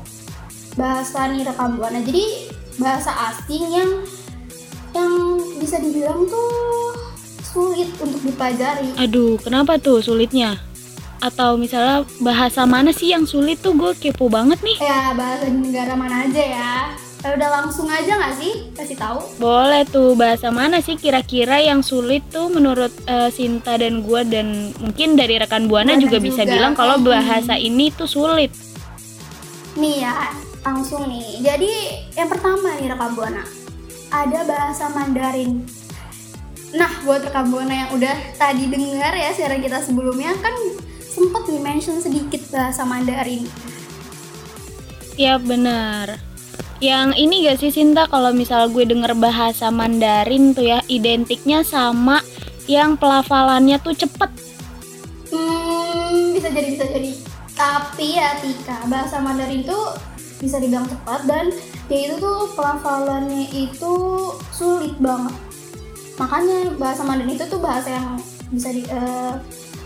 bahasa 0.79 1.27
nih 1.27 1.43
rekam 1.43 1.75
buana. 1.75 1.99
Jadi 1.99 2.55
bahasa 2.79 3.11
asing 3.31 3.67
yang 3.67 3.91
yang 4.93 5.11
bisa 5.59 5.75
dibilang 5.77 6.23
tuh 6.23 6.86
sulit 7.57 7.89
untuk 7.97 8.21
dipelajari. 8.21 8.93
Aduh, 8.95 9.41
kenapa 9.41 9.81
tuh 9.81 9.97
sulitnya? 9.99 10.61
Atau 11.17 11.57
misalnya 11.57 12.05
bahasa 12.21 12.69
mana 12.69 12.93
sih 12.93 13.09
yang 13.09 13.25
sulit 13.25 13.57
tuh 13.57 13.73
gue 13.73 13.97
kepo 13.97 14.29
banget 14.29 14.61
nih. 14.61 14.77
Ya 14.77 15.17
bahasa 15.17 15.49
di 15.49 15.57
negara 15.57 15.97
mana 15.97 16.29
aja 16.29 16.37
ya. 16.37 16.73
Ya 17.17 17.33
udah 17.33 17.49
langsung 17.49 17.89
aja 17.89 18.13
nggak 18.13 18.35
sih 18.37 18.53
kasih 18.77 18.93
tahu? 18.93 19.17
Boleh 19.41 19.81
tuh 19.89 20.13
bahasa 20.13 20.53
mana 20.53 20.77
sih 20.77 20.93
kira-kira 20.93 21.57
yang 21.57 21.81
sulit 21.81 22.21
tuh 22.29 22.53
menurut 22.53 22.93
eh, 23.09 23.33
Sinta 23.33 23.73
dan 23.73 24.05
gue 24.05 24.21
dan 24.29 24.69
mungkin 24.77 25.17
dari 25.17 25.41
rekan 25.41 25.65
buana 25.65 25.97
Buana 25.97 26.03
juga, 26.05 26.21
bisa 26.21 26.45
juga. 26.45 26.53
bilang 26.53 26.77
kalau 26.77 27.01
Hmm. 27.01 27.09
bahasa 27.09 27.57
ini 27.57 27.89
tuh 27.89 28.05
sulit. 28.05 28.53
Nih 29.73 30.05
ya, 30.05 30.13
langsung 30.61 31.09
nih. 31.09 31.41
Jadi 31.41 31.73
yang 32.13 32.29
pertama 32.29 32.77
nih 32.77 32.93
rekam 32.93 33.17
buana 33.17 33.41
ada 34.13 34.39
bahasa 34.45 34.85
Mandarin. 34.93 35.65
Nah, 36.77 36.93
buat 37.01 37.25
rekam 37.25 37.49
buana 37.49 37.73
yang 37.73 37.89
udah 37.97 38.37
tadi 38.37 38.69
dengar 38.69 39.17
ya 39.17 39.33
siaran 39.33 39.65
kita 39.65 39.81
sebelumnya 39.81 40.37
kan 40.37 40.53
sempet 41.01 41.49
nih 41.49 41.61
mention 41.65 41.97
sedikit 41.97 42.45
bahasa 42.53 42.85
Mandarin. 42.85 43.49
Ya 45.17 45.41
benar. 45.41 46.21
Yang 46.77 47.17
ini 47.17 47.49
gak 47.49 47.57
sih 47.57 47.73
Sinta 47.73 48.05
kalau 48.05 48.29
misal 48.29 48.69
gue 48.69 48.85
denger 48.85 49.17
bahasa 49.17 49.73
Mandarin 49.73 50.53
tuh 50.53 50.69
ya 50.69 50.85
identiknya 50.85 51.65
sama 51.65 52.21
yang 52.69 52.93
pelafalannya 52.93 53.81
tuh 53.81 53.97
cepet. 53.97 54.29
Hmm, 55.33 56.37
bisa 56.37 56.53
jadi 56.53 56.77
bisa 56.77 56.85
jadi. 56.85 57.11
Tapi 57.57 58.21
ya 58.21 58.37
Tika, 58.37 58.85
bahasa 58.85 59.17
Mandarin 59.17 59.65
itu 59.65 59.79
bisa 60.37 60.61
dibilang 60.61 60.85
cepat 60.85 61.25
dan 61.25 61.49
ya 61.89 61.97
itu 62.05 62.21
tuh 62.21 62.53
pelafalannya 62.53 63.49
itu 63.49 63.93
sulit 64.53 64.93
banget. 65.01 65.46
Makanya 66.17 66.73
bahasa 66.81 67.05
Mandarin 67.05 67.37
itu 67.37 67.45
tuh 67.45 67.61
bahasa 67.61 67.93
yang 67.93 68.17
bisa 68.49 68.69
di 68.73 68.83
eh, 68.89 69.33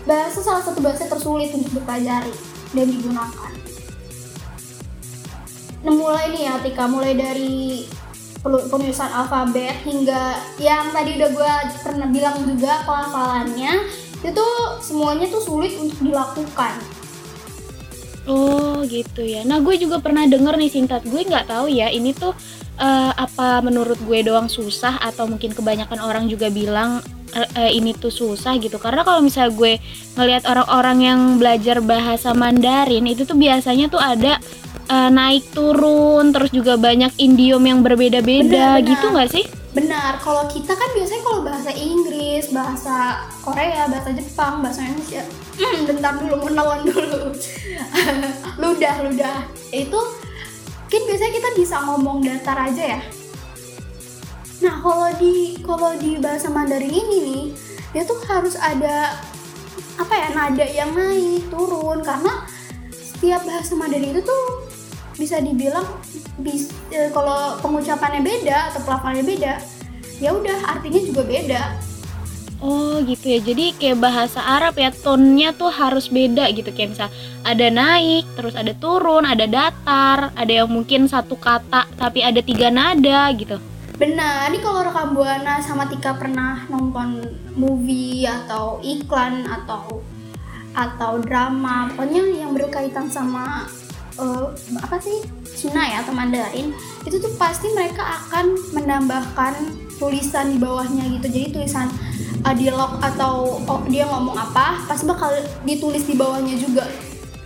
bahasa 0.08 0.38
salah 0.40 0.62
satu 0.64 0.80
bahasa 0.80 1.06
tersulit 1.06 1.52
untuk 1.52 1.70
dipelajari 1.76 2.32
dan 2.72 2.86
digunakan. 2.88 3.52
Nah, 5.82 5.92
mulai 5.92 6.30
nih 6.30 6.42
ya 6.46 6.54
Tika, 6.62 6.86
mulai 6.86 7.12
dari 7.18 7.84
penulisan 8.42 9.10
alfabet 9.10 9.82
hingga 9.86 10.34
yang 10.58 10.90
tadi 10.90 11.14
udah 11.14 11.30
gue 11.30 11.52
pernah 11.86 12.08
bilang 12.10 12.42
juga 12.42 12.82
pelafalannya 12.82 13.86
itu 14.22 14.46
semuanya 14.82 15.26
tuh 15.30 15.42
sulit 15.42 15.74
untuk 15.78 15.98
dilakukan. 16.02 17.01
Oh 18.26 18.86
gitu 18.86 19.26
ya. 19.26 19.42
Nah 19.42 19.58
gue 19.58 19.74
juga 19.78 19.98
pernah 19.98 20.22
denger 20.26 20.54
nih 20.54 20.70
Sinta. 20.70 21.02
Gue 21.02 21.26
nggak 21.26 21.50
tahu 21.50 21.66
ya 21.66 21.90
ini 21.90 22.14
tuh 22.14 22.30
eh, 22.78 23.12
apa 23.14 23.58
menurut 23.66 23.98
gue 23.98 24.18
doang 24.22 24.46
susah 24.46 25.02
atau 25.02 25.26
mungkin 25.26 25.50
kebanyakan 25.50 25.98
orang 25.98 26.30
juga 26.30 26.46
bilang 26.46 27.02
eh, 27.34 27.48
eh, 27.58 27.70
ini 27.74 27.90
tuh 27.98 28.14
susah 28.14 28.54
gitu. 28.62 28.78
Karena 28.78 29.02
kalau 29.02 29.18
misalnya 29.22 29.54
gue 29.58 29.72
ngelihat 30.14 30.46
orang-orang 30.46 30.98
yang 31.02 31.20
belajar 31.42 31.82
bahasa 31.82 32.30
Mandarin 32.30 33.10
itu 33.10 33.26
tuh 33.26 33.34
biasanya 33.34 33.90
tuh 33.90 33.98
ada 33.98 34.38
eh, 34.86 35.10
naik 35.10 35.50
turun 35.50 36.30
terus 36.30 36.54
juga 36.54 36.78
banyak 36.78 37.18
idiom 37.18 37.62
yang 37.66 37.80
berbeda-beda 37.82 38.78
gitu 38.86 39.06
nggak 39.10 39.30
sih? 39.34 39.61
Benar, 39.72 40.20
kalau 40.20 40.44
kita 40.52 40.76
kan 40.76 40.90
biasanya 40.92 41.22
kalau 41.24 41.40
bahasa 41.40 41.72
Inggris, 41.72 42.52
bahasa 42.52 43.24
Korea, 43.40 43.88
bahasa 43.88 44.12
Jepang, 44.12 44.60
bahasa 44.60 44.84
Indonesia. 44.84 45.24
Hmm, 45.56 45.88
bentar 45.88 46.12
dulu, 46.20 46.44
menelan 46.44 46.84
dulu. 46.84 47.32
ludah, 48.60 48.94
ludah. 49.00 49.48
Itu 49.72 50.00
kan 50.92 51.02
biasanya 51.08 51.32
kita 51.32 51.50
bisa 51.56 51.76
ngomong 51.88 52.20
datar 52.20 52.68
aja 52.68 53.00
ya. 53.00 53.00
Nah, 54.60 54.76
kalau 54.84 55.08
di 55.16 55.56
kalau 55.64 55.96
di 55.96 56.20
bahasa 56.20 56.52
Mandarin 56.52 56.92
ini 56.92 57.18
nih, 57.24 57.44
dia 57.96 58.04
tuh 58.04 58.20
harus 58.28 58.60
ada 58.60 59.16
apa 59.96 60.12
ya 60.12 60.28
nada 60.36 60.66
yang 60.68 60.92
naik 60.92 61.48
turun 61.48 62.04
karena 62.04 62.44
setiap 62.92 63.40
bahasa 63.48 63.72
Mandarin 63.72 64.12
itu 64.12 64.20
tuh 64.20 64.44
bisa 65.22 65.38
dibilang 65.38 65.86
bis, 66.42 66.74
eh, 66.90 67.06
kalau 67.14 67.62
pengucapannya 67.62 68.26
beda 68.26 68.74
atau 68.74 68.82
pelafalannya 68.82 69.22
beda 69.22 69.54
ya 70.18 70.34
udah 70.34 70.58
artinya 70.74 70.98
juga 70.98 71.22
beda 71.22 71.62
Oh 72.62 73.02
gitu 73.02 73.26
ya. 73.26 73.42
Jadi 73.42 73.74
kayak 73.74 73.98
bahasa 73.98 74.38
Arab 74.38 74.78
ya 74.78 74.94
tonnya 74.94 75.50
tuh 75.50 75.66
harus 75.66 76.06
beda 76.06 76.46
gitu 76.54 76.70
kayak 76.70 76.94
misal 76.94 77.10
ada 77.42 77.66
naik, 77.66 78.22
terus 78.38 78.54
ada 78.54 78.70
turun, 78.78 79.26
ada 79.26 79.50
datar, 79.50 80.30
ada 80.30 80.52
yang 80.62 80.70
mungkin 80.70 81.10
satu 81.10 81.34
kata 81.34 81.90
tapi 81.98 82.22
ada 82.22 82.38
tiga 82.38 82.70
nada 82.70 83.34
gitu. 83.34 83.58
benar 83.92 84.50
ini 84.50 84.58
kalau 84.58 84.82
rekam 84.82 85.14
buana 85.14 85.62
sama 85.62 85.86
Tika 85.86 86.16
pernah 86.18 86.66
nonton 86.66 87.22
movie 87.54 88.26
atau 88.26 88.82
iklan 88.82 89.46
atau 89.46 90.02
atau 90.72 91.20
drama 91.20 91.92
pokoknya 91.92 92.42
yang 92.42 92.50
berkaitan 92.56 93.06
sama 93.12 93.68
eh, 94.18 94.46
apa 94.80 94.96
sih? 95.00 95.24
Cina 95.52 95.84
ya 95.84 96.02
atau 96.02 96.12
Mandarin. 96.12 96.74
Itu 97.04 97.20
tuh 97.20 97.32
pasti 97.36 97.70
mereka 97.72 98.02
akan 98.02 98.56
menambahkan 98.74 99.54
tulisan 100.02 100.56
di 100.56 100.58
bawahnya 100.58 101.06
gitu. 101.18 101.26
Jadi 101.30 101.46
tulisan 101.54 101.86
uh, 102.42 102.54
dialog 102.56 102.98
atau 102.98 103.62
oh, 103.62 103.80
dia 103.86 104.02
ngomong 104.10 104.34
apa 104.34 104.82
pasti 104.90 105.06
bakal 105.06 105.30
ditulis 105.62 106.02
di 106.08 106.18
bawahnya 106.18 106.58
juga. 106.58 106.88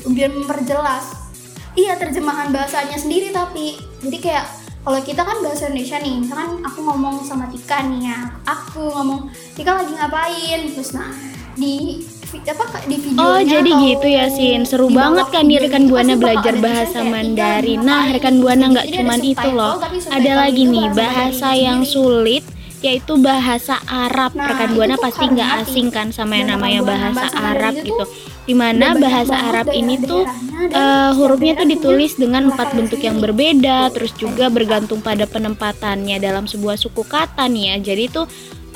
Biar 0.07 0.33
memperjelas. 0.33 1.29
Iya 1.77 2.01
terjemahan 2.01 2.55
bahasanya 2.55 2.97
sendiri 2.97 3.35
tapi. 3.35 3.77
Jadi 4.01 4.19
kayak 4.23 4.47
kalau 4.87 5.03
kita 5.03 5.21
kan 5.27 5.43
bahasa 5.45 5.69
Indonesia 5.69 5.99
nih. 6.01 6.15
Misalkan 6.25 6.65
aku 6.65 6.79
ngomong 6.81 7.21
sama 7.27 7.51
Tika 7.53 7.85
nih 7.85 8.09
ya. 8.09 8.19
Aku 8.49 8.81
ngomong 8.97 9.29
Tika 9.53 9.77
lagi 9.77 9.93
ngapain? 9.93 10.61
Terus 10.73 10.97
nah 10.97 11.13
di 11.57 12.01
apa 12.45 12.79
di 12.85 12.97
videonya 13.01 13.23
Oh 13.23 13.41
jadi 13.41 13.71
gitu 13.71 14.07
ya 14.07 14.27
Sin, 14.31 14.63
seru 14.69 14.89
banget 14.93 15.27
kan 15.33 15.45
video 15.47 15.63
rekan 15.67 15.85
buana 15.89 16.15
belajar 16.15 16.55
bahasa 16.59 16.99
tulisan 17.01 17.07
kayak, 17.07 17.13
"Tika 17.13 17.13
Mandarin. 17.13 17.79
Nah 17.83 18.03
ngapain?" 18.03 18.15
rekan 18.17 18.35
buana 18.41 18.65
Gitu. 18.67 18.73
nggak 18.73 18.87
Jadi 18.87 18.93
ada 18.93 18.99
cuman 19.01 19.21
itu 19.23 19.49
loh, 19.53 19.75
ada 20.11 20.33
lagi 20.37 20.63
nih 20.67 20.87
bahasa 20.93 21.49
yang 21.57 21.81
sulit 21.87 22.45
yaitu 22.85 23.17
bahasa 23.19 23.81
Arab. 23.89 24.37
Nah, 24.37 24.53
rekan 24.53 24.71
buana 24.77 24.95
pasti 25.01 25.25
nggak 25.27 25.51
asing 25.65 25.89
kan 25.89 26.13
sama 26.13 26.39
yang 26.39 26.53
Dan 26.53 26.61
namanya 26.61 26.81
buana, 26.85 26.93
bahasa 26.93 27.27
Arab 27.35 27.73
itu 27.75 27.89
gitu. 27.89 28.05
Di 28.47 28.55
mana 28.55 28.87
bahasa 28.95 29.35
Arab 29.35 29.67
ini 29.75 29.99
tuh 29.99 30.23
eh, 30.71 31.11
hurufnya 31.17 31.59
tuh 31.59 31.67
ditulis 31.67 32.15
dengan 32.15 32.53
empat 32.53 32.77
bentuk 32.77 33.01
yang 33.03 33.19
berbeda, 33.19 33.91
terus 33.91 34.15
juga 34.15 34.53
bergantung 34.53 35.03
pada 35.03 35.27
penempatannya 35.27 36.21
dalam 36.23 36.47
sebuah 36.47 36.79
suku 36.79 37.03
kata 37.03 37.49
nih 37.51 37.75
ya. 37.75 37.77
Jadi 37.93 38.05
tuh 38.13 38.27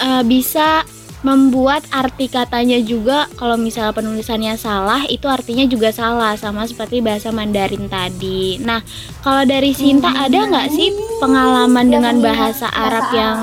eh, 0.00 0.22
bisa 0.26 0.82
membuat 1.20 1.84
arti 1.92 2.32
katanya 2.32 2.80
juga 2.80 3.28
kalau 3.36 3.60
misalnya 3.60 3.92
penulisannya 3.92 4.56
salah 4.56 5.04
itu 5.04 5.28
artinya 5.28 5.68
juga 5.68 5.92
salah 5.92 6.32
sama 6.40 6.64
seperti 6.64 7.04
bahasa 7.04 7.28
Mandarin 7.28 7.92
tadi. 7.92 8.56
Nah 8.64 8.80
kalau 9.20 9.44
dari 9.44 9.76
Sinta 9.76 10.08
ada 10.08 10.48
nggak 10.48 10.68
sih 10.72 10.88
pengalaman 11.20 11.86
Yang 11.88 11.92
dengan 11.92 12.16
bahasa 12.24 12.66
Arab 12.72 13.06
yang 13.12 13.38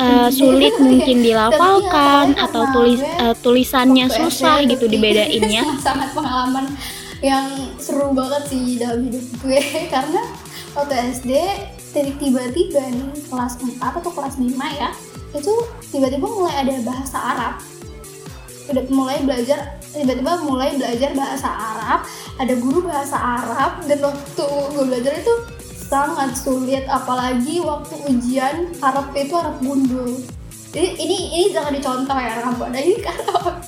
eh, 0.00 0.28
sulit 0.32 0.72
mungkin 0.80 1.20
dilafalkan 1.20 2.40
atau 2.40 2.62
tulis 2.72 3.00
eh, 3.04 3.36
tulisannya 3.44 4.08
susah 4.08 4.64
gitu 4.64 4.88
dibedainnya? 4.88 5.68
sangat 5.84 6.16
pengalaman 6.16 6.72
yang 7.20 7.76
seru 7.76 8.16
banget 8.16 8.48
sih 8.48 8.80
dalam 8.80 9.04
hidup 9.04 9.24
gue 9.44 9.60
karena 9.92 10.24
waktu 10.72 10.94
SD 11.20 11.30
tiba-tiba 12.16 12.80
nih 12.88 13.12
kelas 13.28 13.60
4 13.60 13.76
atau 13.76 14.08
kelas 14.08 14.40
5 14.40 14.56
ya 14.56 14.90
itu 15.34 15.54
tiba-tiba 15.90 16.26
mulai 16.26 16.54
ada 16.66 16.74
bahasa 16.82 17.18
Arab. 17.18 17.54
Udah 18.70 18.84
mulai 18.90 19.18
belajar 19.22 19.78
tiba-tiba 19.90 20.42
mulai 20.46 20.74
belajar 20.78 21.10
bahasa 21.14 21.48
Arab. 21.50 22.00
Ada 22.38 22.54
guru 22.58 22.86
bahasa 22.86 23.16
Arab. 23.18 23.84
Dan 23.86 23.98
waktu 24.02 24.46
gue 24.46 24.84
belajar 24.86 25.12
itu 25.18 25.34
sangat 25.90 26.34
sulit. 26.38 26.86
Apalagi 26.86 27.62
waktu 27.62 27.94
ujian 28.10 28.74
Arab 28.82 29.10
itu 29.14 29.34
Arab 29.34 29.58
gundul. 29.62 30.18
Jadi 30.70 30.88
ini 31.02 31.18
ini 31.34 31.46
jangan 31.50 31.74
dicontoh 31.74 32.14
ya 32.14 32.46
Rambo 32.46 32.70
ini 32.70 32.94
karena 33.06 33.58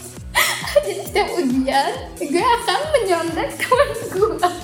jadi 0.87 1.03
setiap 1.03 1.29
ujian 1.35 1.93
gue 2.17 2.45
akan 2.47 2.81
menyontek 2.95 3.51
teman 3.59 3.91
gue 4.15 4.62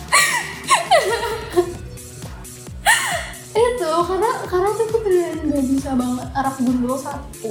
itu 3.99 4.07
karena 4.07 4.31
karena 4.47 4.69
tuh 4.79 4.85
gue 4.95 5.01
beneran 5.03 5.39
gak 5.51 5.65
bisa 5.67 5.91
banget 5.99 6.27
Arab 6.39 6.55
gundul 6.63 6.95
satu 6.95 7.51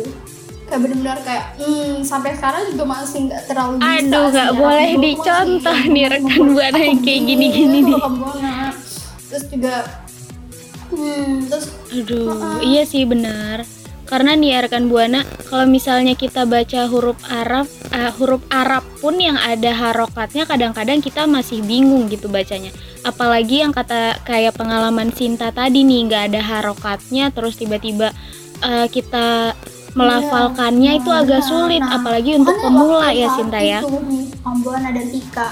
kayak 0.68 0.80
benar-benar 0.84 1.18
kayak 1.24 1.46
hmm, 1.60 2.04
sampai 2.04 2.32
sekarang 2.36 2.72
juga 2.72 2.84
masih 2.88 3.20
nggak 3.27 3.42
terlalu 3.48 3.75
bisa 3.80 3.92
Aduh, 4.04 4.25
nggak 4.32 4.51
ya. 4.51 4.60
boleh 4.60 4.89
dicontoh 5.00 5.77
nih 5.92 6.06
rekan 6.08 6.44
Buana 6.51 6.80
yang 6.80 7.00
kayak 7.04 7.22
gini-gini 7.24 7.77
itu 7.84 7.96
nih. 7.96 8.72
terus 9.27 9.46
juga 9.51 9.75
hmm, 10.92 11.32
terus 11.51 11.66
Aduh, 11.92 12.27
Heeh. 12.32 12.58
iya 12.63 12.84
sih 12.84 13.04
benar. 13.04 13.63
Karena 14.08 14.39
nih 14.39 14.56
ya 14.56 14.60
rekan 14.63 14.88
Buana, 14.88 15.27
kalau 15.51 15.68
misalnya 15.68 16.16
kita 16.16 16.48
baca 16.48 16.88
huruf 16.88 17.20
Arab, 17.27 17.68
eh, 17.92 18.08
huruf 18.16 18.39
Arab 18.48 18.88
pun 19.04 19.20
yang 19.20 19.36
ada 19.36 19.75
harokatnya 19.75 20.48
kadang-kadang 20.48 21.04
kita 21.04 21.27
masih 21.27 21.60
bingung 21.60 22.08
gitu 22.08 22.32
bacanya. 22.32 22.72
Apalagi 23.08 23.64
yang 23.64 23.72
kata 23.72 24.20
kayak 24.28 24.60
pengalaman 24.60 25.16
Sinta 25.16 25.56
tadi 25.56 25.88
nih, 25.88 26.12
nggak 26.12 26.24
ada 26.34 26.42
harokatnya, 26.44 27.32
terus 27.32 27.56
tiba-tiba 27.56 28.12
eh, 28.60 28.88
kita 28.92 29.56
melafalkannya 29.96 31.02
itu 31.02 31.10
Nah, 31.10 31.24
agak 31.26 31.42
nah, 31.42 31.50
sulit, 31.50 31.82
nah. 31.82 31.98
apalagi 31.98 32.38
untuk 32.38 32.54
pemula 32.60 33.10
ya 33.16 33.32
Sinta 33.34 33.58
ya. 33.58 33.80
itu 33.82 33.98
nih 33.98 34.26
Ambuana 34.46 34.94
dan 34.94 35.08
Tika 35.10 35.50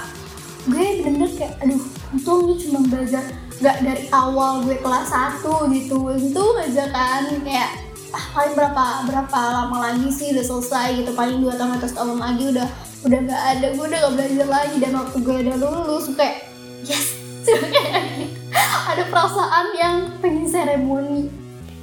gue 0.66 0.86
bener-bener 1.02 1.30
kayak 1.38 1.54
aduh 1.62 1.82
untung 2.10 2.40
nih 2.50 2.56
cuma 2.66 2.80
belajar 2.90 3.22
gak 3.62 3.76
dari 3.86 4.04
awal 4.10 4.66
gue 4.66 4.76
kelas 4.82 5.08
1 5.14 5.46
gitu 5.78 5.98
untung 6.10 6.54
aja 6.58 6.84
kan 6.90 7.22
kayak 7.46 7.70
ah 8.10 8.24
paling 8.34 8.54
berapa 8.58 8.84
berapa 9.06 9.38
lama 9.38 9.76
lagi 9.78 10.10
sih 10.10 10.34
udah 10.34 10.42
selesai 10.42 10.86
gitu 11.02 11.10
paling 11.14 11.38
dua 11.38 11.54
tahun 11.54 11.78
atau 11.78 11.88
setahun 11.90 12.18
lagi 12.18 12.44
udah 12.50 12.66
udah 13.06 13.18
gak 13.30 13.42
ada 13.56 13.66
gue 13.78 13.84
udah 13.86 13.98
gak 14.02 14.14
belajar 14.18 14.48
lagi 14.50 14.76
dan 14.82 14.92
waktu 14.98 15.16
gue 15.22 15.36
udah 15.46 15.56
lulus 15.58 16.04
kayak 16.18 16.50
yes 16.82 17.25
ada 18.90 19.04
perasaan 19.10 19.66
yang 19.76 19.96
pengen 20.20 20.46
seremoni. 20.48 21.28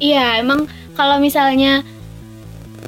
Iya, 0.01 0.41
emang 0.41 0.67
kalau 0.97 1.21
misalnya 1.21 1.85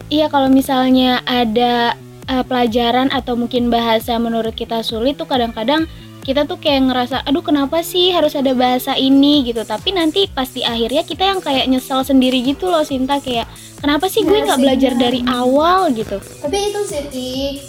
iya 0.09 0.29
kalau 0.29 0.49
misalnya 0.51 1.21
ada 1.25 1.97
eh, 2.29 2.43
pelajaran 2.45 3.09
atau 3.13 3.37
mungkin 3.37 3.69
bahasa 3.69 4.17
menurut 4.17 4.53
kita 4.53 4.81
sulit 4.85 5.17
tuh 5.17 5.29
kadang-kadang 5.29 5.85
kita 6.25 6.49
tuh 6.49 6.57
kayak 6.57 6.89
ngerasa 6.89 7.21
aduh 7.21 7.45
kenapa 7.45 7.85
sih 7.85 8.09
harus 8.09 8.33
ada 8.33 8.57
bahasa 8.57 8.97
ini? 8.97 9.45
gitu. 9.45 9.61
Tapi 9.61 9.93
nanti 9.93 10.25
pasti 10.25 10.65
akhirnya 10.65 11.05
kita 11.05 11.21
yang 11.21 11.37
kayak 11.37 11.69
nyesel 11.69 12.01
sendiri 12.01 12.41
gitu 12.41 12.65
loh 12.65 12.81
Sinta. 12.81 13.21
Kayak 13.21 13.45
kenapa 13.77 14.09
sih 14.09 14.25
gue 14.25 14.33
Iya 14.33 14.45
nggak 14.49 14.61
belajar 14.65 14.93
dari 14.97 15.21
awal? 15.29 15.93
gitu. 15.93 16.17
Tapi 16.17 16.57
itu 16.73 16.81
sih 16.89 17.61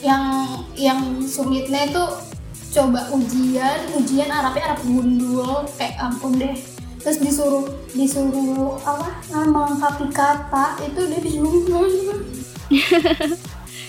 yang 0.00 0.24
yang 0.78 1.20
sulitnya 1.28 1.90
itu 1.92 2.04
coba 2.78 3.10
ujian 3.10 3.90
ujian 3.98 4.30
Arabnya 4.30 4.70
Arab 4.70 4.80
gundul 4.86 5.66
kayak 5.74 5.98
ampun 5.98 6.38
deh. 6.38 6.54
Terus 7.02 7.18
disuruh 7.18 7.66
disuruh 7.90 8.78
apa 8.86 9.18
nah, 9.34 9.46
melengkapi 9.50 10.06
kata 10.14 10.78
itu 10.86 11.00
dia 11.10 11.18
bingung. 11.18 11.90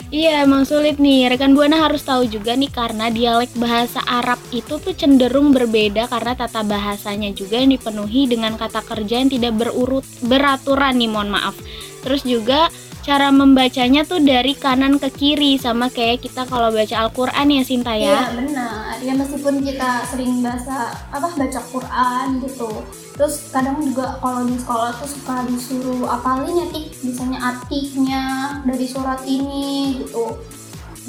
Iya 0.09 0.41
emang 0.41 0.65
sulit 0.65 0.97
nih. 0.97 1.29
Rekan 1.29 1.53
buana 1.53 1.85
harus 1.85 2.01
tahu 2.01 2.25
juga 2.25 2.57
nih 2.57 2.73
karena 2.73 3.13
dialek 3.13 3.53
bahasa 3.53 4.01
Arab 4.09 4.41
itu 4.49 4.81
tuh 4.81 4.97
cenderung 4.97 5.53
berbeda 5.53 6.09
karena 6.09 6.33
tata 6.33 6.65
bahasanya 6.65 7.29
juga 7.29 7.61
yang 7.61 7.77
dipenuhi 7.77 8.25
dengan 8.25 8.57
kata 8.57 8.81
kerja 8.81 9.21
yang 9.21 9.29
tidak 9.29 9.53
berurut 9.61 10.01
beraturan 10.25 10.97
nih 10.97 11.13
mohon 11.13 11.29
maaf. 11.29 11.53
Terus 12.01 12.25
juga 12.25 12.73
cara 13.09 13.33
membacanya 13.33 14.05
tuh 14.05 14.21
dari 14.21 14.53
kanan 14.53 15.01
ke 15.01 15.09
kiri 15.09 15.57
sama 15.57 15.89
kayak 15.89 16.21
kita 16.21 16.45
kalau 16.45 16.69
baca 16.69 17.09
Al-Qur'an 17.09 17.49
ya 17.49 17.65
Sinta 17.65 17.97
Iya 17.97 18.05
ya. 18.05 18.37
benar. 18.37 18.93
Ya 19.01 19.17
meskipun 19.17 19.65
kita 19.65 20.05
sering 20.05 20.45
bahasa 20.45 20.93
apa 21.09 21.33
baca 21.33 21.59
Quran 21.73 22.37
gitu. 22.45 22.69
Terus 23.17 23.49
kadang 23.49 23.81
juga 23.81 24.21
kalau 24.21 24.45
di 24.45 24.53
sekolah 24.61 24.93
tuh 25.01 25.09
suka 25.09 25.41
disuruh 25.49 26.05
apalin 26.05 26.53
ya 26.61 26.67
tik? 26.69 27.01
Misalnya 27.01 27.41
artinya 27.41 28.23
dari 28.61 28.85
surat 28.85 29.25
ini 29.25 30.05
gitu. 30.05 30.37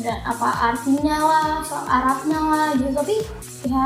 Dan 0.00 0.24
apa 0.24 0.72
artinya 0.72 1.16
lah 1.20 1.48
soal 1.60 1.84
Arabnya 1.84 2.40
lah 2.40 2.68
gitu. 2.80 2.96
Tapi 2.96 3.16
ya 3.68 3.84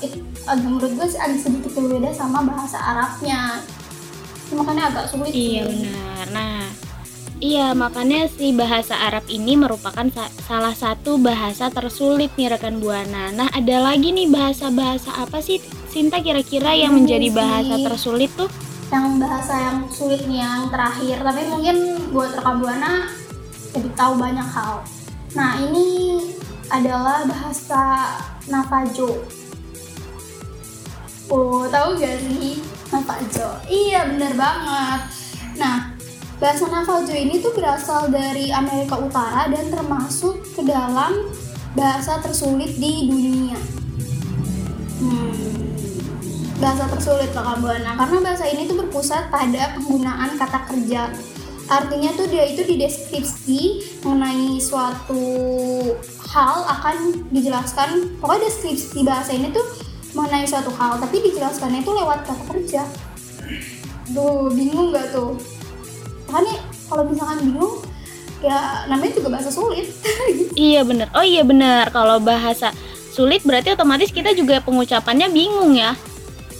itu 0.00 0.16
agak 0.48 0.64
menurut 0.64 0.96
gue 0.96 1.06
sih 1.12 1.20
agak 1.20 1.44
sedikit 1.44 1.76
berbeda 1.76 2.08
sama 2.16 2.40
bahasa 2.40 2.80
Arabnya. 2.80 3.60
Makanya 4.48 4.88
agak 4.88 5.12
sulit 5.12 5.28
Iya 5.28 5.68
benar. 5.68 6.24
Nah, 6.32 6.69
iya 7.40 7.72
makanya 7.72 8.28
si 8.28 8.52
bahasa 8.52 8.94
Arab 8.98 9.24
ini 9.26 9.56
merupakan 9.56 10.04
sa- 10.06 10.32
salah 10.40 10.72
satu 10.74 11.16
bahasa 11.18 11.68
tersulit 11.68 12.30
nih 12.36 12.52
rekan 12.52 12.78
buana. 12.78 13.28
Nah, 13.30 13.48
ada 13.50 13.80
lagi 13.82 14.12
nih 14.12 14.28
bahasa-bahasa 14.28 15.10
apa 15.16 15.40
sih 15.40 15.58
Sinta 15.90 16.20
kira-kira 16.20 16.70
yang 16.72 16.94
Ini 16.94 16.98
menjadi 17.02 17.28
sih. 17.28 17.34
bahasa 17.34 17.74
tersulit 17.80 18.30
tuh? 18.34 18.46
yang 18.90 19.22
bahasa 19.22 19.54
yang 19.54 19.78
sulit 19.86 20.18
nih 20.26 20.42
yang 20.42 20.66
terakhir 20.66 21.22
tapi 21.22 21.46
mungkin 21.46 21.76
buat 22.10 22.34
rekam 22.34 22.58
buana 22.58 23.06
jadi 23.70 23.86
tahu 23.94 24.18
banyak 24.18 24.42
hal 24.42 24.82
nah 25.30 25.54
ini 25.54 26.18
adalah 26.66 27.22
bahasa 27.22 28.10
Navajo 28.50 29.22
oh 31.30 31.70
tahu 31.70 32.02
gak 32.02 32.18
sih 32.18 32.58
Navajo 32.90 33.62
iya 33.70 34.10
bener 34.10 34.34
banget 34.34 35.00
nah 35.54 35.94
bahasa 36.40 36.64
Navajo 36.72 37.12
ini 37.12 37.36
tuh 37.44 37.52
berasal 37.52 38.08
dari 38.08 38.48
Amerika 38.48 38.96
Utara 38.96 39.44
dan 39.52 39.68
termasuk 39.68 40.40
ke 40.56 40.64
dalam 40.64 41.28
bahasa 41.76 42.16
tersulit 42.24 42.80
di 42.80 43.12
dunia. 43.12 43.60
Hmm. 45.04 45.36
Bahasa 46.56 46.88
tersulit 46.88 47.28
rekam 47.28 47.60
buana. 47.60 47.92
Karena 47.92 48.18
bahasa 48.24 48.48
ini 48.48 48.64
tuh 48.64 48.80
berpusat 48.80 49.28
pada 49.28 49.76
penggunaan 49.76 50.40
kata 50.40 50.60
kerja. 50.64 51.12
Artinya 51.70 52.10
tuh 52.16 52.26
dia 52.26 52.48
itu 52.50 52.66
di 52.66 52.80
deskripsi 52.80 53.60
mengenai 54.02 54.58
suatu 54.58 55.22
hal 56.24 56.56
akan 56.66 57.28
dijelaskan. 57.30 58.16
Pokoknya 58.16 58.48
deskripsi 58.48 59.04
bahasa 59.04 59.36
ini 59.36 59.52
tuh 59.52 59.64
mengenai 60.16 60.48
suatu 60.48 60.72
hal 60.72 60.98
tapi 60.98 61.20
dijelaskannya 61.20 61.84
itu 61.84 61.92
lewat 61.92 62.24
kata 62.24 62.44
kerja. 62.48 62.82
Duh, 64.10 64.50
bingung 64.50 64.90
nggak 64.90 65.14
tuh 65.14 65.59
kalau 66.90 67.06
misalkan 67.06 67.38
bingung 67.46 67.78
ya 68.42 68.84
namanya 68.90 69.12
juga 69.20 69.38
bahasa 69.38 69.52
sulit 69.52 69.92
Iya 70.56 70.84
bener. 70.84 71.08
Oh 71.16 71.24
iya 71.24 71.40
bener. 71.46 71.88
Kalau 71.94 72.20
bahasa 72.20 72.74
sulit 73.14 73.40
berarti 73.46 73.72
otomatis 73.72 74.12
kita 74.12 74.36
juga 74.36 74.60
pengucapannya 74.60 75.32
bingung 75.32 75.72
ya. 75.72 75.96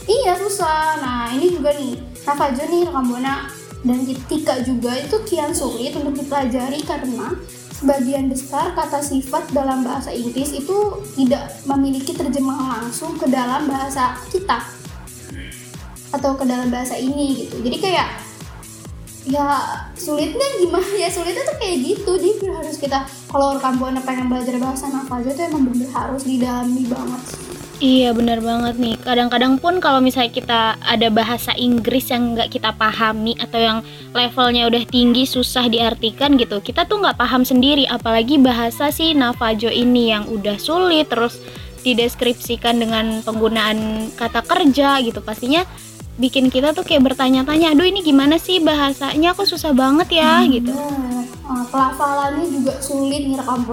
Iya 0.08 0.38
susah. 0.40 1.00
Nah 1.02 1.20
ini 1.36 1.52
juga 1.52 1.74
nih 1.74 2.00
Navajo 2.24 2.62
nih 2.64 2.80
rekam 2.88 3.04
buana 3.10 3.34
dan 3.80 3.98
Tika 4.04 4.60
juga 4.64 4.92
itu 4.96 5.16
kian 5.24 5.52
sulit 5.56 5.96
untuk 5.96 6.16
dipelajari 6.20 6.84
karena 6.84 7.32
sebagian 7.80 8.28
besar 8.28 8.76
kata 8.76 9.00
sifat 9.00 9.56
dalam 9.56 9.80
bahasa 9.80 10.12
Inggris 10.12 10.52
itu 10.52 11.00
tidak 11.16 11.48
memiliki 11.64 12.12
terjemahan 12.12 12.84
langsung 12.84 13.16
ke 13.16 13.24
dalam 13.24 13.64
bahasa 13.72 14.20
kita 14.28 14.60
atau 16.12 16.36
ke 16.36 16.44
dalam 16.44 16.68
bahasa 16.68 16.98
ini 16.98 17.46
gitu. 17.46 17.56
Jadi 17.64 17.76
kayak 17.80 18.29
ya 19.28 19.60
sulitnya 19.92 20.46
gimana 20.56 20.92
ya 20.96 21.08
sulitnya 21.12 21.44
tuh 21.44 21.56
kayak 21.60 21.76
gitu 21.84 22.12
jadi 22.16 22.56
harus 22.56 22.76
kita 22.80 23.04
kalau 23.28 23.56
rekam 23.56 23.76
buana 23.76 24.00
pengen 24.00 24.32
belajar 24.32 24.56
bahasa 24.56 24.88
Navajo 24.88 25.28
tuh 25.28 25.44
emang 25.44 25.68
bener 25.68 25.88
harus 25.92 26.22
didalami 26.24 26.88
banget 26.88 27.22
Iya 27.80 28.12
bener 28.12 28.44
banget 28.44 28.76
nih. 28.76 29.00
Kadang-kadang 29.00 29.56
pun 29.56 29.80
kalau 29.80 30.04
misalnya 30.04 30.28
kita 30.28 30.60
ada 30.84 31.08
bahasa 31.08 31.56
Inggris 31.56 32.12
yang 32.12 32.36
nggak 32.36 32.52
kita 32.52 32.76
pahami 32.76 33.32
atau 33.40 33.56
yang 33.56 33.78
levelnya 34.12 34.68
udah 34.68 34.84
tinggi 34.84 35.24
susah 35.24 35.64
diartikan 35.64 36.36
gitu, 36.36 36.60
kita 36.60 36.84
tuh 36.84 37.00
nggak 37.00 37.16
paham 37.16 37.40
sendiri. 37.40 37.88
Apalagi 37.88 38.36
bahasa 38.36 38.92
si 38.92 39.16
Navajo 39.16 39.72
ini 39.72 40.12
yang 40.12 40.28
udah 40.28 40.60
sulit 40.60 41.08
terus 41.08 41.40
dideskripsikan 41.80 42.76
dengan 42.76 43.24
penggunaan 43.24 44.12
kata 44.12 44.44
kerja 44.44 45.00
gitu, 45.00 45.24
pastinya 45.24 45.64
bikin 46.20 46.52
kita 46.52 46.76
tuh 46.76 46.84
kayak 46.84 47.00
bertanya-tanya, 47.08 47.72
aduh 47.72 47.88
ini 47.88 48.04
gimana 48.04 48.36
sih 48.36 48.60
bahasanya? 48.60 49.32
Kok 49.32 49.48
susah 49.48 49.72
banget 49.72 50.20
ya 50.20 50.44
gitu. 50.44 50.70
Bener. 50.70 51.24
Nah, 51.50 51.66
pelafalannya 51.66 52.46
juga 52.46 52.78
sulit 52.78 53.26
nih 53.26 53.40
rekam. 53.40 53.64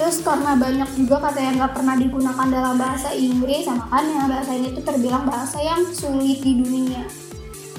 Terus 0.00 0.24
karena 0.24 0.56
banyak 0.56 0.88
juga 0.96 1.20
kata 1.20 1.36
yang 1.44 1.60
nggak 1.60 1.76
pernah 1.76 1.92
digunakan 1.98 2.46
dalam 2.48 2.80
bahasa 2.80 3.12
Inggris, 3.12 3.68
ya 3.68 3.76
makanya 3.76 4.32
bahasa 4.32 4.56
ini 4.56 4.72
tuh 4.72 4.84
terbilang 4.86 5.28
bahasa 5.28 5.60
yang 5.60 5.84
sulit 5.92 6.40
di 6.40 6.52
dunia. 6.56 7.04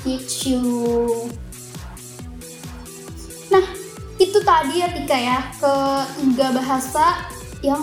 Gitu. 0.05 0.62
Nah, 3.49 3.65
itu 4.21 4.38
tadi 4.45 4.86
ya 4.86 4.88
Tika 4.93 5.17
ya, 5.17 5.39
ketiga 5.57 6.53
bahasa 6.53 7.25
yang 7.65 7.81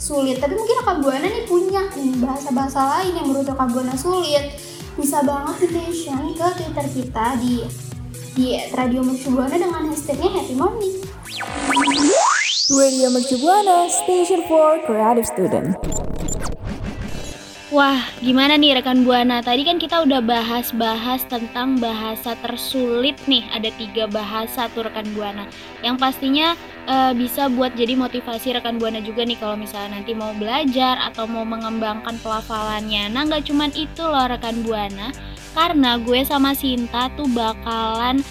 sulit. 0.00 0.40
Tapi 0.40 0.56
mungkin 0.56 0.76
rekam 0.80 1.04
buana 1.04 1.28
nih 1.28 1.44
punya 1.44 1.92
nih 1.92 2.16
bahasa-bahasa 2.24 2.80
lain 2.96 3.20
yang 3.20 3.26
menurut 3.28 3.52
rekam 3.52 3.68
buana 3.68 3.92
sulit. 4.00 4.56
Bisa 4.98 5.22
banget 5.22 5.62
di 5.62 5.68
mention 5.78 6.34
ke 6.34 6.46
Twitter 6.58 6.86
kita 6.90 7.26
di 7.38 7.62
di 8.34 8.58
Radio 8.74 9.06
Mercu 9.06 9.30
Buana 9.30 9.54
dengan 9.54 9.94
hashtagnya 9.94 10.26
Happy 10.26 10.58
Morning. 10.58 11.06
Radio 12.66 13.06
Mercu 13.14 13.38
Buana, 13.38 13.86
Station 13.86 14.42
for 14.50 14.82
Creative 14.90 15.22
Student. 15.22 15.78
Wah, 17.68 18.00
gimana 18.24 18.56
nih 18.56 18.80
rekan 18.80 19.04
Buana? 19.04 19.44
Tadi 19.44 19.60
kan 19.60 19.76
kita 19.76 20.00
udah 20.00 20.24
bahas-bahas 20.24 21.20
tentang 21.28 21.76
bahasa 21.76 22.32
tersulit 22.40 23.20
nih. 23.28 23.44
Ada 23.52 23.68
tiga 23.76 24.08
bahasa 24.08 24.72
tuh 24.72 24.88
rekan 24.88 25.04
Buana. 25.12 25.44
Yang 25.84 26.00
pastinya 26.00 26.56
eh, 26.88 27.12
bisa 27.12 27.52
buat 27.52 27.76
jadi 27.76 27.92
motivasi 27.92 28.56
rekan 28.56 28.80
Buana 28.80 29.04
juga 29.04 29.20
nih 29.28 29.36
kalau 29.36 29.60
misalnya 29.60 30.00
nanti 30.00 30.16
mau 30.16 30.32
belajar 30.32 30.96
atau 31.12 31.28
mau 31.28 31.44
mengembangkan 31.44 32.16
pelafalannya. 32.24 33.12
Nah, 33.12 33.28
nggak 33.28 33.44
cuman 33.52 33.68
itu 33.76 34.00
loh 34.00 34.32
rekan 34.32 34.64
Buana. 34.64 35.12
Karena 35.52 36.00
gue 36.00 36.24
sama 36.24 36.56
Sinta 36.56 37.12
tuh 37.20 37.28
bakalan 37.28 38.24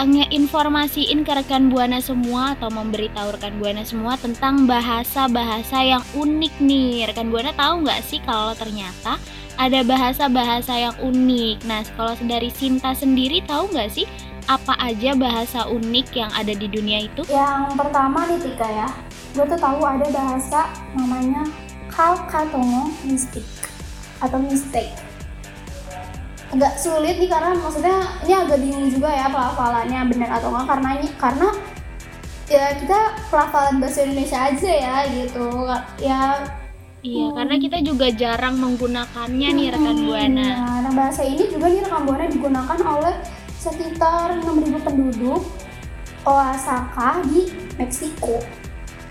ngeinformasiin 0.00 1.20
ke 1.20 1.32
rekan 1.36 1.68
Buana 1.68 2.00
semua 2.00 2.56
atau 2.56 2.72
memberitahu 2.72 3.36
rekan 3.36 3.60
Buana 3.60 3.84
semua 3.84 4.16
tentang 4.16 4.64
bahasa-bahasa 4.64 5.84
yang 5.84 6.04
unik 6.16 6.54
nih. 6.64 7.12
Rekan 7.12 7.28
Buana 7.28 7.52
tahu 7.52 7.84
nggak 7.84 8.00
sih 8.00 8.18
kalau 8.24 8.56
ternyata 8.56 9.20
ada 9.60 9.84
bahasa-bahasa 9.84 10.72
yang 10.72 10.96
unik. 10.96 11.68
Nah, 11.68 11.84
kalau 11.92 12.16
dari 12.24 12.48
Sinta 12.48 12.96
sendiri 12.96 13.44
tahu 13.44 13.68
nggak 13.68 13.92
sih 13.92 14.08
apa 14.50 14.74
aja 14.80 15.14
bahasa 15.14 15.68
unik 15.68 16.06
yang 16.16 16.32
ada 16.32 16.56
di 16.56 16.66
dunia 16.66 17.04
itu? 17.06 17.22
Yang 17.28 17.76
pertama 17.78 18.26
nih 18.26 18.40
Tika 18.42 18.68
ya, 18.68 18.88
gue 19.36 19.44
tuh 19.44 19.60
tahu 19.60 19.80
ada 19.84 20.06
bahasa 20.10 20.66
namanya 20.96 21.46
Kalkatongo 21.92 22.90
Mystic 23.04 23.44
atau 24.18 24.40
Mistake. 24.40 25.11
Agak 26.52 26.76
sulit 26.76 27.16
nih 27.16 27.30
karena 27.32 27.56
maksudnya 27.56 27.96
ini 28.28 28.32
agak 28.36 28.58
bingung 28.60 28.86
juga 28.92 29.08
ya 29.08 29.26
pelafalannya 29.32 30.00
benar 30.12 30.30
atau 30.36 30.52
enggak 30.52 30.66
karena 30.68 30.88
ini 31.00 31.08
karena 31.16 31.48
ya 32.44 32.64
kita 32.76 32.98
pelafalan 33.32 33.80
bahasa 33.80 34.04
Indonesia 34.04 34.38
aja 34.52 34.70
ya 34.70 34.96
gitu 35.08 35.48
ya 35.96 36.44
Iya, 37.02 37.34
karena 37.34 37.58
kita 37.58 37.82
juga 37.82 38.14
jarang 38.14 38.62
menggunakannya 38.62 39.48
nih 39.58 39.74
rekan 39.74 39.98
Hmm, 39.98 40.06
Buana. 40.06 40.48
Nah, 40.54 40.78
nah, 40.86 40.92
bahasa 40.94 41.26
ini 41.26 41.50
juga 41.50 41.66
nih 41.66 41.82
rekan 41.82 42.06
buana 42.06 42.30
digunakan 42.30 42.78
oleh 42.78 43.14
sekitar 43.58 44.38
6.000 44.38 44.78
penduduk 44.86 45.42
Oaxaca 46.22 47.18
di 47.26 47.50
Meksiko. 47.74 48.38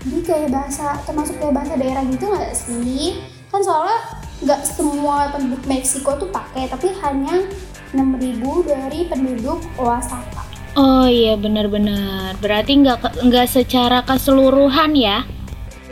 Jadi 0.08 0.18
kayak 0.24 0.48
bahasa 0.48 0.96
termasuk 1.04 1.36
kayak 1.36 1.52
bahasa 1.52 1.76
daerah 1.76 2.00
gitu 2.08 2.24
nggak 2.32 2.56
sih? 2.56 3.20
Kan 3.52 3.60
soalnya 3.60 4.00
nggak 4.42 4.62
semua 4.66 5.30
penduduk 5.30 5.62
Meksiko 5.64 6.18
tuh 6.18 6.28
pakai, 6.28 6.66
tapi 6.66 6.90
hanya 7.00 7.46
6.000 7.92 8.40
dari 8.64 9.06
penduduk 9.06 9.62
Oaxaca. 9.76 10.42
Oh 10.72 11.04
iya 11.04 11.36
benar-benar. 11.36 12.32
Berarti 12.40 12.80
nggak 12.80 13.20
nggak 13.22 13.46
secara 13.46 14.00
keseluruhan 14.02 14.96
ya? 14.96 15.20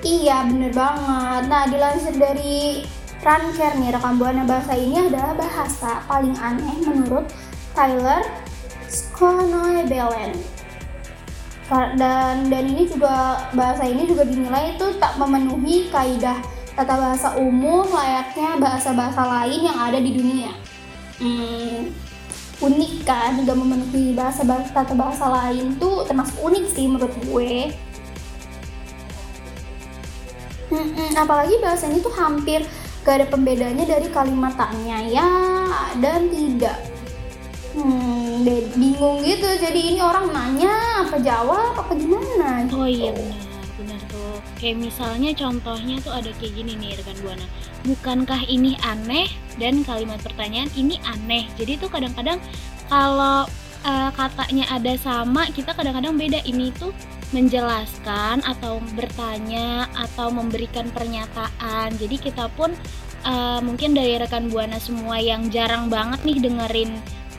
Iya 0.01 0.49
bener 0.49 0.73
banget. 0.73 1.43
Nah 1.53 1.69
dilansir 1.69 2.17
dari 2.17 2.81
Ranker 3.21 3.77
nih 3.77 3.93
rekam 3.93 4.17
buana 4.17 4.49
bahasa 4.49 4.73
ini 4.73 4.97
adalah 4.97 5.37
bahasa 5.37 6.01
paling 6.09 6.33
aneh 6.41 6.73
menurut 6.81 7.29
Tyler 7.77 8.25
Skonoebelen. 8.89 10.33
Ka- 11.69 11.93
Dan 11.95 12.49
dan 12.49 12.65
ini 12.65 12.89
juga 12.89 13.45
bahasa 13.53 13.85
ini 13.85 14.09
juga 14.09 14.25
dinilai 14.25 14.75
itu 14.75 14.97
tak 14.97 15.21
memenuhi 15.21 15.93
kaidah 15.93 16.41
tata 16.75 16.95
bahasa 16.97 17.29
umum 17.37 17.87
layaknya 17.89 18.59
bahasa-bahasa 18.59 19.23
lain 19.25 19.61
yang 19.67 19.79
ada 19.79 19.99
di 19.99 20.11
dunia. 20.15 20.53
Hmm, 21.21 21.93
unik 22.61 22.95
kan, 23.05 23.41
nggak 23.41 23.57
memenuhi 23.57 24.17
bahasa 24.17 24.45
tata 24.47 24.95
bahasa 24.97 25.29
lain 25.29 25.77
tuh 25.77 26.05
termasuk 26.09 26.37
unik 26.41 26.65
sih 26.73 26.87
menurut 26.89 27.15
gue. 27.29 27.75
Mm-mm, 30.71 31.19
apalagi 31.19 31.59
bahasa 31.59 31.91
ini 31.91 31.99
tuh 31.99 32.15
hampir 32.15 32.63
gak 33.03 33.19
ada 33.19 33.27
pembedanya 33.27 33.83
dari 33.91 34.07
kalimat 34.07 34.55
tanya 34.55 35.03
ya 35.03 35.31
dan 35.99 36.31
tidak. 36.31 36.79
Hmm, 37.75 38.47
bingung 38.79 39.19
gitu. 39.27 39.51
Jadi 39.59 39.95
ini 39.95 39.99
orang 39.99 40.31
nanya 40.31 41.03
apa 41.03 41.19
jawab 41.19 41.75
apa 41.75 41.91
gimana? 41.99 42.71
Oh 42.71 42.87
iya 42.87 43.11
benar, 43.11 43.50
benar 43.81 44.01
tuh. 44.13 44.37
Kayak 44.61 44.77
misalnya 44.85 45.33
contohnya 45.33 45.97
tuh 46.05 46.13
ada 46.13 46.31
kayak 46.37 46.53
gini 46.53 46.77
nih 46.77 47.01
rekan 47.01 47.17
Buana. 47.25 47.47
Bukankah 47.89 48.45
ini 48.47 48.77
aneh? 48.85 49.27
Dan 49.57 49.83
kalimat 49.83 50.21
pertanyaan 50.21 50.69
ini 50.77 51.01
aneh. 51.09 51.49
Jadi 51.57 51.81
tuh 51.81 51.89
kadang-kadang 51.89 52.37
kalau 52.93 53.49
eh, 53.89 54.11
katanya 54.13 54.69
ada 54.69 54.93
sama, 55.01 55.49
kita 55.51 55.73
kadang-kadang 55.73 56.21
beda. 56.21 56.45
Ini 56.45 56.77
tuh 56.77 56.93
menjelaskan 57.33 58.43
atau 58.45 58.83
bertanya 58.99 59.89
atau 59.97 60.29
memberikan 60.29 60.93
pernyataan. 60.93 61.97
Jadi 61.97 62.17
kita 62.21 62.53
pun 62.53 62.77
eh, 63.25 63.61
mungkin 63.65 63.97
dari 63.97 64.21
rekan 64.21 64.53
Buana 64.53 64.77
semua 64.77 65.17
yang 65.17 65.49
jarang 65.49 65.89
banget 65.89 66.21
nih 66.29 66.39
dengerin 66.45 66.91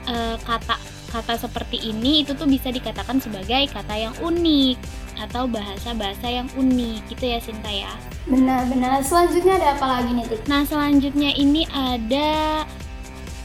eh, 0.10 0.38
kata 0.42 1.02
kata 1.12 1.36
seperti 1.36 1.92
ini 1.92 2.24
itu 2.24 2.32
tuh 2.34 2.48
bisa 2.48 2.72
dikatakan 2.72 3.20
sebagai 3.20 3.68
kata 3.68 3.96
yang 4.00 4.16
unik 4.24 4.80
atau 5.20 5.50
bahasa-bahasa 5.50 6.28
yang 6.28 6.48
unik 6.56 7.02
gitu 7.12 7.26
ya 7.32 7.40
Sinta 7.42 7.72
ya. 7.72 7.92
Benar-benar. 8.30 9.02
Selanjutnya 9.02 9.58
ada 9.58 9.68
apa 9.76 9.86
lagi 9.88 10.12
nih, 10.14 10.26
Tik? 10.30 10.42
Nah 10.48 10.64
selanjutnya 10.64 11.32
ini 11.36 11.68
ada 11.74 12.64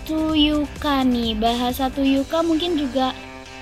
tuyuka 0.07 1.03
nih 1.03 1.35
bahasa 1.35 1.91
tuyuka 1.91 2.45
mungkin 2.47 2.79
juga 2.79 3.11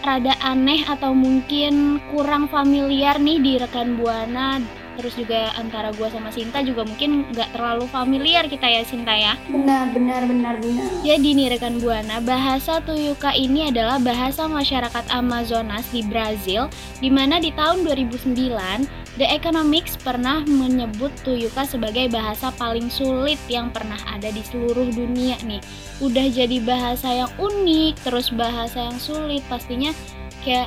rada 0.04 0.36
aneh 0.44 0.84
atau 0.84 1.16
mungkin 1.16 1.96
kurang 2.12 2.44
familiar 2.52 3.16
nih 3.16 3.40
di 3.40 3.52
rekan 3.56 3.96
buana 3.96 4.60
terus 4.96 5.14
juga 5.18 5.52
antara 5.58 5.90
gua 5.94 6.08
sama 6.10 6.30
Sinta 6.30 6.62
juga 6.62 6.86
mungkin 6.86 7.28
nggak 7.34 7.54
terlalu 7.54 7.84
familiar 7.90 8.46
kita 8.46 8.66
ya 8.66 8.82
Sinta 8.86 9.14
ya 9.14 9.34
Benar, 9.50 9.90
benar, 9.94 10.22
benar, 10.26 10.54
benar. 10.62 10.86
jadi 11.02 11.28
nih 11.34 11.48
rekan 11.58 11.78
buana 11.82 12.18
bahasa 12.22 12.80
tuyuka 12.82 13.34
ini 13.34 13.70
adalah 13.70 13.98
bahasa 13.98 14.46
masyarakat 14.46 15.04
Amazonas 15.10 15.86
di 15.90 16.02
Brazil 16.06 16.70
di 17.02 17.08
mana 17.10 17.38
di 17.38 17.50
tahun 17.52 17.86
2009 17.86 19.04
The 19.14 19.30
Economics 19.30 19.94
pernah 19.94 20.42
menyebut 20.42 21.14
tuyuka 21.22 21.62
sebagai 21.62 22.10
bahasa 22.10 22.50
paling 22.58 22.90
sulit 22.90 23.38
yang 23.46 23.70
pernah 23.70 23.98
ada 24.10 24.26
di 24.26 24.42
seluruh 24.42 24.90
dunia 24.90 25.38
nih. 25.46 25.62
Udah 26.02 26.26
jadi 26.26 26.58
bahasa 26.66 27.22
yang 27.22 27.30
unik, 27.38 28.02
terus 28.02 28.34
bahasa 28.34 28.90
yang 28.90 28.98
sulit 28.98 29.46
pastinya 29.46 29.94
kayak 30.42 30.66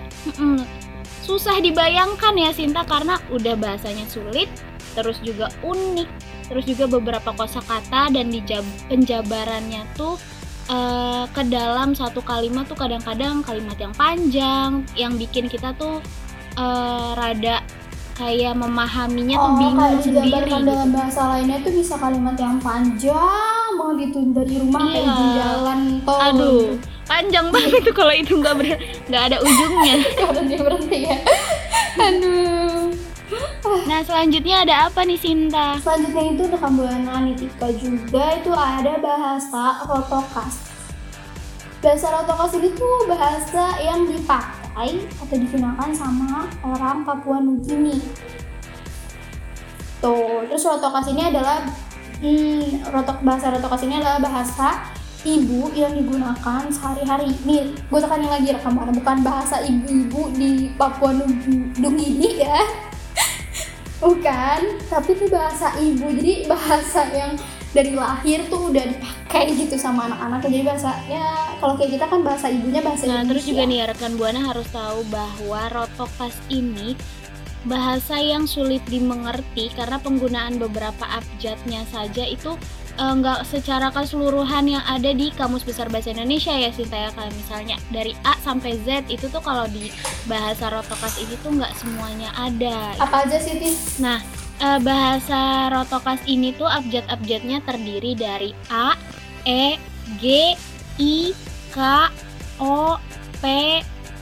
susah 1.28 1.60
dibayangkan 1.60 2.40
ya 2.40 2.56
Sinta 2.56 2.88
karena 2.88 3.20
udah 3.28 3.60
bahasanya 3.60 4.08
sulit, 4.08 4.48
terus 4.96 5.20
juga 5.20 5.52
unik, 5.60 6.08
terus 6.48 6.64
juga 6.64 6.88
beberapa 6.88 7.36
kosakata 7.36 8.08
dan 8.16 8.32
di 8.32 8.40
penjabarannya 8.88 9.84
tuh 10.00 10.16
eh, 10.72 11.28
ke 11.36 11.44
dalam 11.52 11.92
satu 11.92 12.24
kalimat 12.24 12.64
tuh 12.72 12.80
kadang-kadang 12.80 13.44
kalimat 13.44 13.76
yang 13.76 13.92
panjang 13.92 14.88
yang 14.96 15.20
bikin 15.20 15.52
kita 15.52 15.76
tuh 15.76 16.00
eh, 16.56 17.12
rada 17.20 17.60
kayak 18.18 18.54
memahaminya 18.54 19.36
tuh 19.36 19.46
Oh, 19.46 19.56
bingung 19.56 19.78
kayak 19.80 20.02
sendiri 20.02 20.42
gitu. 20.42 20.66
dalam 20.66 20.90
bahasa 20.90 21.22
lainnya 21.30 21.58
tuh 21.62 21.70
bisa 21.72 21.94
kalimat 21.96 22.34
yang 22.36 22.58
panjang 22.58 23.14
banget 23.72 24.10
itu 24.10 24.20
dari 24.34 24.56
rumah 24.58 24.82
kayak 24.82 24.98
Iya. 24.98 25.14
di 25.14 25.28
jalan 25.38 25.80
tol. 26.02 26.18
Aduh, 26.20 26.62
panjang 27.06 27.48
banget 27.48 27.80
tuh 27.80 27.94
kalau 27.94 28.14
itu 28.14 28.34
nggak 28.34 28.56
ber- 28.58 28.80
nggak 29.06 29.24
ada 29.24 29.38
ujungnya. 29.40 29.96
Kalau 30.20 30.42
dia 30.44 30.60
berhenti 30.60 30.98
ya. 31.04 31.18
Aduh. 32.00 32.90
Nah 33.86 34.00
selanjutnya 34.02 34.64
ada 34.64 34.76
apa 34.88 35.04
nih 35.04 35.16
Sinta? 35.16 35.78
Selanjutnya 35.78 36.24
itu 36.32 36.44
rekam 36.48 36.74
buana 36.74 37.22
Nitika 37.22 37.68
juga 37.72 38.24
itu 38.34 38.52
ada 38.52 38.94
bahasa 38.98 39.64
rotokas. 39.84 40.54
Bahasa 41.78 42.08
rotokas 42.10 42.52
ini 42.56 42.74
tuh 42.74 43.06
bahasa 43.06 43.78
yang 43.80 44.08
dipakai 44.08 44.57
atau 44.86 45.34
digunakan 45.34 45.90
sama 45.90 46.46
orang 46.62 47.02
Papua 47.02 47.42
Nugini. 47.42 47.98
Tuh, 49.98 50.46
terus 50.46 50.62
rotokas 50.62 51.10
ini 51.10 51.34
adalah 51.34 51.66
hmm, 52.22 52.94
rotok 52.94 53.26
bahasa 53.26 53.50
rotokas 53.50 53.82
ini 53.90 53.98
adalah 53.98 54.22
bahasa 54.22 54.94
ibu 55.26 55.74
yang 55.74 55.98
digunakan 55.98 56.70
sehari-hari. 56.70 57.34
Nih, 57.42 57.74
gue 57.74 58.00
tekanin 58.00 58.30
lagi 58.30 58.54
rekam 58.54 58.78
buana 58.78 58.94
bukan 58.94 59.26
bahasa 59.26 59.66
ibu-ibu 59.66 60.30
di 60.38 60.70
Papua 60.78 61.10
Nugini 61.82 62.46
ya. 62.46 62.62
Bukan, 63.98 64.78
tapi 64.94 65.18
itu 65.18 65.26
bahasa 65.26 65.74
ibu. 65.82 66.06
Jadi 66.14 66.46
bahasa 66.46 67.02
yang 67.10 67.34
dari 67.78 67.94
lahir 67.94 68.42
tuh 68.50 68.74
udah 68.74 68.84
dipakai 68.90 69.54
gitu 69.54 69.78
sama 69.78 70.10
anak-anak. 70.10 70.50
Jadi 70.50 70.66
bahasa 70.66 70.98
ya 71.06 71.54
kalau 71.62 71.78
kayak 71.78 72.02
kita 72.02 72.06
kan 72.10 72.26
bahasa 72.26 72.50
ibunya 72.50 72.82
bahasa 72.82 73.06
Nah 73.06 73.22
terus 73.30 73.46
juga 73.46 73.70
Indonesia. 73.70 73.86
nih 73.86 73.90
rekan 73.94 74.14
buana 74.18 74.42
harus 74.50 74.68
tahu 74.74 75.06
bahwa 75.14 75.62
rotokas 75.70 76.34
ini 76.50 76.98
bahasa 77.70 78.18
yang 78.18 78.50
sulit 78.50 78.82
dimengerti 78.90 79.70
karena 79.78 80.02
penggunaan 80.02 80.58
beberapa 80.58 81.04
abjadnya 81.04 81.84
saja 81.92 82.24
itu 82.24 82.56
eh, 82.98 83.14
nggak 83.14 83.44
secara 83.46 83.94
keseluruhan 83.94 84.66
yang 84.66 84.86
ada 84.88 85.12
di 85.14 85.30
kamus 85.36 85.68
besar 85.68 85.92
bahasa 85.92 86.16
Indonesia 86.16 86.56
ya 86.56 86.74
Sinta 86.74 86.98
ya 86.98 87.10
kayak 87.14 87.34
misalnya 87.36 87.78
dari 87.94 88.16
A 88.24 88.40
sampai 88.42 88.80
Z 88.88 89.06
itu 89.12 89.30
tuh 89.30 89.44
kalau 89.44 89.68
di 89.70 89.92
bahasa 90.26 90.72
rotokas 90.74 91.20
ini 91.22 91.36
tuh 91.46 91.54
nggak 91.60 91.74
semuanya 91.78 92.34
ada 92.40 92.96
Apa 92.98 93.28
aja 93.28 93.38
sih 93.38 93.60
Tis? 93.60 94.00
Nah, 94.00 94.24
eh, 94.58 94.80
bahasa 94.80 95.40
Rotokas 95.70 96.22
ini 96.26 96.52
tuh 96.52 96.66
abjad-abjadnya 96.66 97.62
terdiri 97.62 98.14
dari 98.14 98.52
A, 98.68 98.94
E, 99.44 99.78
G, 100.18 100.54
I, 100.98 101.32
K, 101.70 101.78
O, 102.58 102.98
P, 103.38 103.46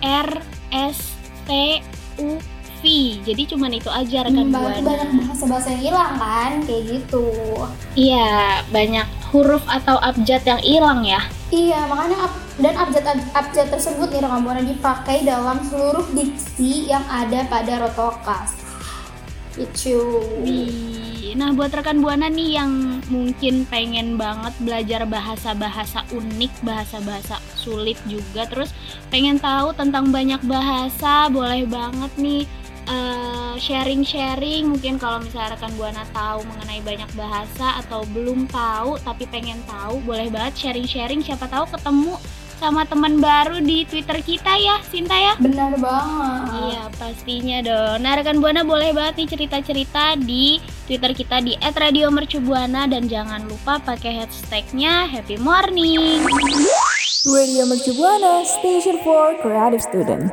R, 0.02 0.30
S, 0.72 0.98
T, 1.44 1.80
U, 2.18 2.36
V. 2.76 2.84
Jadi 3.24 3.44
cuman 3.48 3.72
itu 3.72 3.88
aja 3.88 4.22
rekan 4.22 4.46
Hmm, 4.46 4.54
berarti 4.54 4.78
buana. 4.78 4.92
banyak 4.94 5.10
bahasa-bahasa 5.24 5.68
yang 5.72 5.84
hilang 5.84 6.14
kan, 6.16 6.52
kayak 6.62 6.84
gitu. 6.86 7.26
Iya, 7.96 8.34
banyak 8.70 9.08
huruf 9.32 9.64
atau 9.66 9.98
abjad 9.98 10.44
yang 10.44 10.62
hilang 10.62 11.02
ya. 11.02 11.22
Iya, 11.48 11.88
makanya 11.88 12.18
ab- 12.22 12.44
dan 12.56 12.74
abjad-abjad 12.74 13.68
tersebut 13.70 14.08
nih 14.10 14.22
rekam 14.22 14.42
buana 14.42 14.62
dipakai 14.62 15.24
dalam 15.24 15.60
seluruh 15.62 16.06
diksi 16.12 16.86
yang 16.86 17.04
ada 17.06 17.44
pada 17.46 17.84
rotokas. 17.84 18.54
Wih, 20.44 21.06
Nah, 21.36 21.52
buat 21.52 21.68
rekan 21.76 22.00
buana 22.00 22.32
nih 22.32 22.56
yang 22.56 23.04
mungkin 23.12 23.68
pengen 23.68 24.16
banget 24.16 24.56
belajar 24.64 25.04
bahasa-bahasa 25.04 26.08
unik, 26.16 26.64
bahasa-bahasa 26.64 27.44
sulit 27.60 28.00
juga, 28.08 28.48
terus 28.48 28.72
pengen 29.12 29.36
tahu 29.36 29.76
tentang 29.76 30.16
banyak 30.16 30.40
bahasa, 30.48 31.28
boleh 31.28 31.68
banget 31.68 32.12
nih 32.16 32.48
eh, 32.88 33.54
sharing-sharing. 33.60 34.64
Mungkin 34.72 34.96
kalau 34.96 35.20
misalnya 35.20 35.60
rekan 35.60 35.76
buana 35.76 36.08
tahu 36.16 36.48
mengenai 36.48 36.80
banyak 36.80 37.12
bahasa 37.20 37.84
atau 37.84 38.08
belum 38.16 38.48
tahu 38.48 38.96
tapi 39.04 39.28
pengen 39.28 39.60
tahu, 39.68 40.00
boleh 40.08 40.32
banget 40.32 40.56
sharing-sharing. 40.56 41.20
Siapa 41.20 41.52
tahu 41.52 41.68
ketemu 41.68 42.16
sama 42.56 42.88
teman 42.88 43.20
baru 43.20 43.60
di 43.60 43.84
Twitter 43.84 44.20
kita 44.24 44.56
ya, 44.56 44.80
Sinta 44.88 45.16
ya. 45.16 45.34
Benar 45.38 45.76
banget. 45.76 46.42
Iya 46.56 46.84
pastinya 46.96 47.60
dong. 47.60 47.98
Nah 48.02 48.14
rekan 48.16 48.40
buana 48.40 48.64
boleh 48.64 48.96
banget 48.96 49.24
nih 49.24 49.30
cerita-cerita 49.36 50.16
di 50.16 50.64
Twitter 50.88 51.12
kita 51.12 51.44
di 51.44 51.60
@radiomercubuana 51.60 52.88
dan 52.88 53.12
jangan 53.12 53.44
lupa 53.46 53.84
pakai 53.84 54.24
hashtagnya 54.24 55.10
Happy 55.12 55.36
Morning. 55.36 56.24
Radio 57.26 57.66
Mercu 57.66 57.92
Buana, 57.98 58.46
Station 58.46 59.02
for 59.02 59.34
Creative 59.42 59.82
Student. 59.82 60.30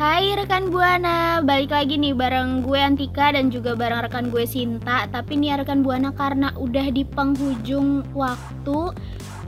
Hai 0.00 0.32
rekan 0.32 0.72
buana, 0.72 1.44
balik 1.44 1.76
lagi 1.76 2.00
nih 2.00 2.16
bareng 2.16 2.64
gue 2.64 2.80
Antika 2.80 3.36
dan 3.36 3.52
juga 3.52 3.76
bareng 3.76 4.00
rekan 4.08 4.32
gue 4.32 4.48
Sinta. 4.48 5.04
Tapi 5.12 5.36
nih 5.36 5.60
rekan 5.60 5.84
buana 5.84 6.08
karena 6.16 6.56
udah 6.56 6.88
di 6.88 7.04
penghujung 7.04 8.08
waktu, 8.16 8.96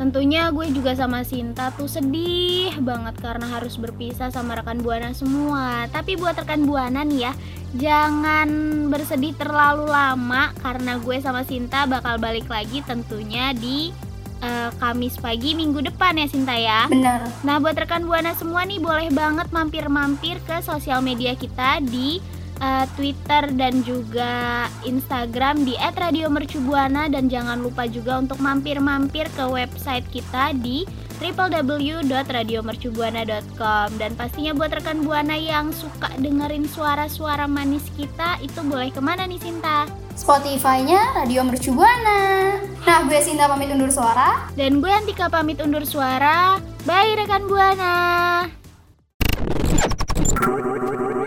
tentunya 0.02 0.50
gue 0.50 0.66
juga 0.74 0.98
sama 0.98 1.22
Sinta 1.22 1.70
tuh 1.78 1.86
sedih 1.86 2.74
banget 2.82 3.14
karena 3.22 3.46
harus 3.54 3.78
berpisah 3.78 4.34
sama 4.34 4.58
rekan 4.58 4.82
buana 4.82 5.14
semua. 5.14 5.86
Tapi 5.94 6.18
buat 6.18 6.34
rekan 6.34 6.66
buana 6.66 7.06
nih 7.06 7.30
ya, 7.30 7.32
jangan 7.78 8.50
bersedih 8.90 9.30
terlalu 9.38 9.86
lama 9.86 10.50
karena 10.58 10.98
gue 10.98 11.22
sama 11.22 11.46
Sinta 11.46 11.86
bakal 11.86 12.18
balik 12.18 12.50
lagi 12.50 12.82
tentunya 12.82 13.54
di 13.54 13.94
eh, 14.42 14.74
Kamis 14.82 15.22
pagi 15.22 15.54
minggu 15.54 15.78
depan 15.86 16.18
ya 16.18 16.26
Sinta 16.26 16.58
ya. 16.58 16.90
Benar. 16.90 17.46
Nah, 17.46 17.62
buat 17.62 17.78
rekan 17.78 18.02
Buana 18.02 18.34
semua 18.34 18.66
nih 18.66 18.82
boleh 18.82 19.06
banget 19.14 19.54
mampir-mampir 19.54 20.42
ke 20.42 20.66
sosial 20.66 20.98
media 20.98 21.38
kita 21.38 21.78
di 21.78 22.18
uh, 22.62 22.86
Twitter 22.94 23.50
dan 23.58 23.82
juga 23.82 24.70
Instagram 24.86 25.66
di 25.66 25.74
@radiomercubuana 25.76 27.10
dan 27.10 27.26
jangan 27.26 27.58
lupa 27.60 27.90
juga 27.90 28.22
untuk 28.22 28.38
mampir-mampir 28.38 29.26
ke 29.34 29.44
website 29.44 30.06
kita 30.14 30.54
di 30.62 30.86
www.radiomercubuana.com 31.22 33.86
dan 33.94 34.10
pastinya 34.18 34.50
buat 34.58 34.74
rekan 34.74 35.06
Buana 35.06 35.38
yang 35.38 35.70
suka 35.70 36.10
dengerin 36.18 36.66
suara-suara 36.66 37.46
manis 37.46 37.86
kita 37.94 38.42
itu 38.42 38.58
boleh 38.66 38.90
ke 38.90 38.98
mana 38.98 39.30
nih 39.30 39.38
Sinta? 39.38 39.86
Spotify-nya 40.18 41.22
Radio 41.22 41.46
Mercu 41.46 41.70
Buana. 41.72 42.58
Nah, 42.84 43.00
gue 43.06 43.22
Sinta 43.22 43.46
pamit 43.48 43.70
undur 43.70 43.88
suara. 43.88 44.50
Dan 44.58 44.82
gue 44.82 44.90
Antika 44.90 45.30
pamit 45.30 45.62
undur 45.62 45.86
suara. 45.86 46.58
Bye 46.82 47.14
rekan 47.16 47.46
Buana. 47.46 47.94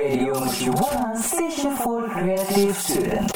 Radio 0.05 0.39
Mercu 0.39 0.71
Buana, 0.71 1.17
Station 1.17 1.75
for 1.77 2.07
Creative 2.07 2.77
Student. 2.77 3.34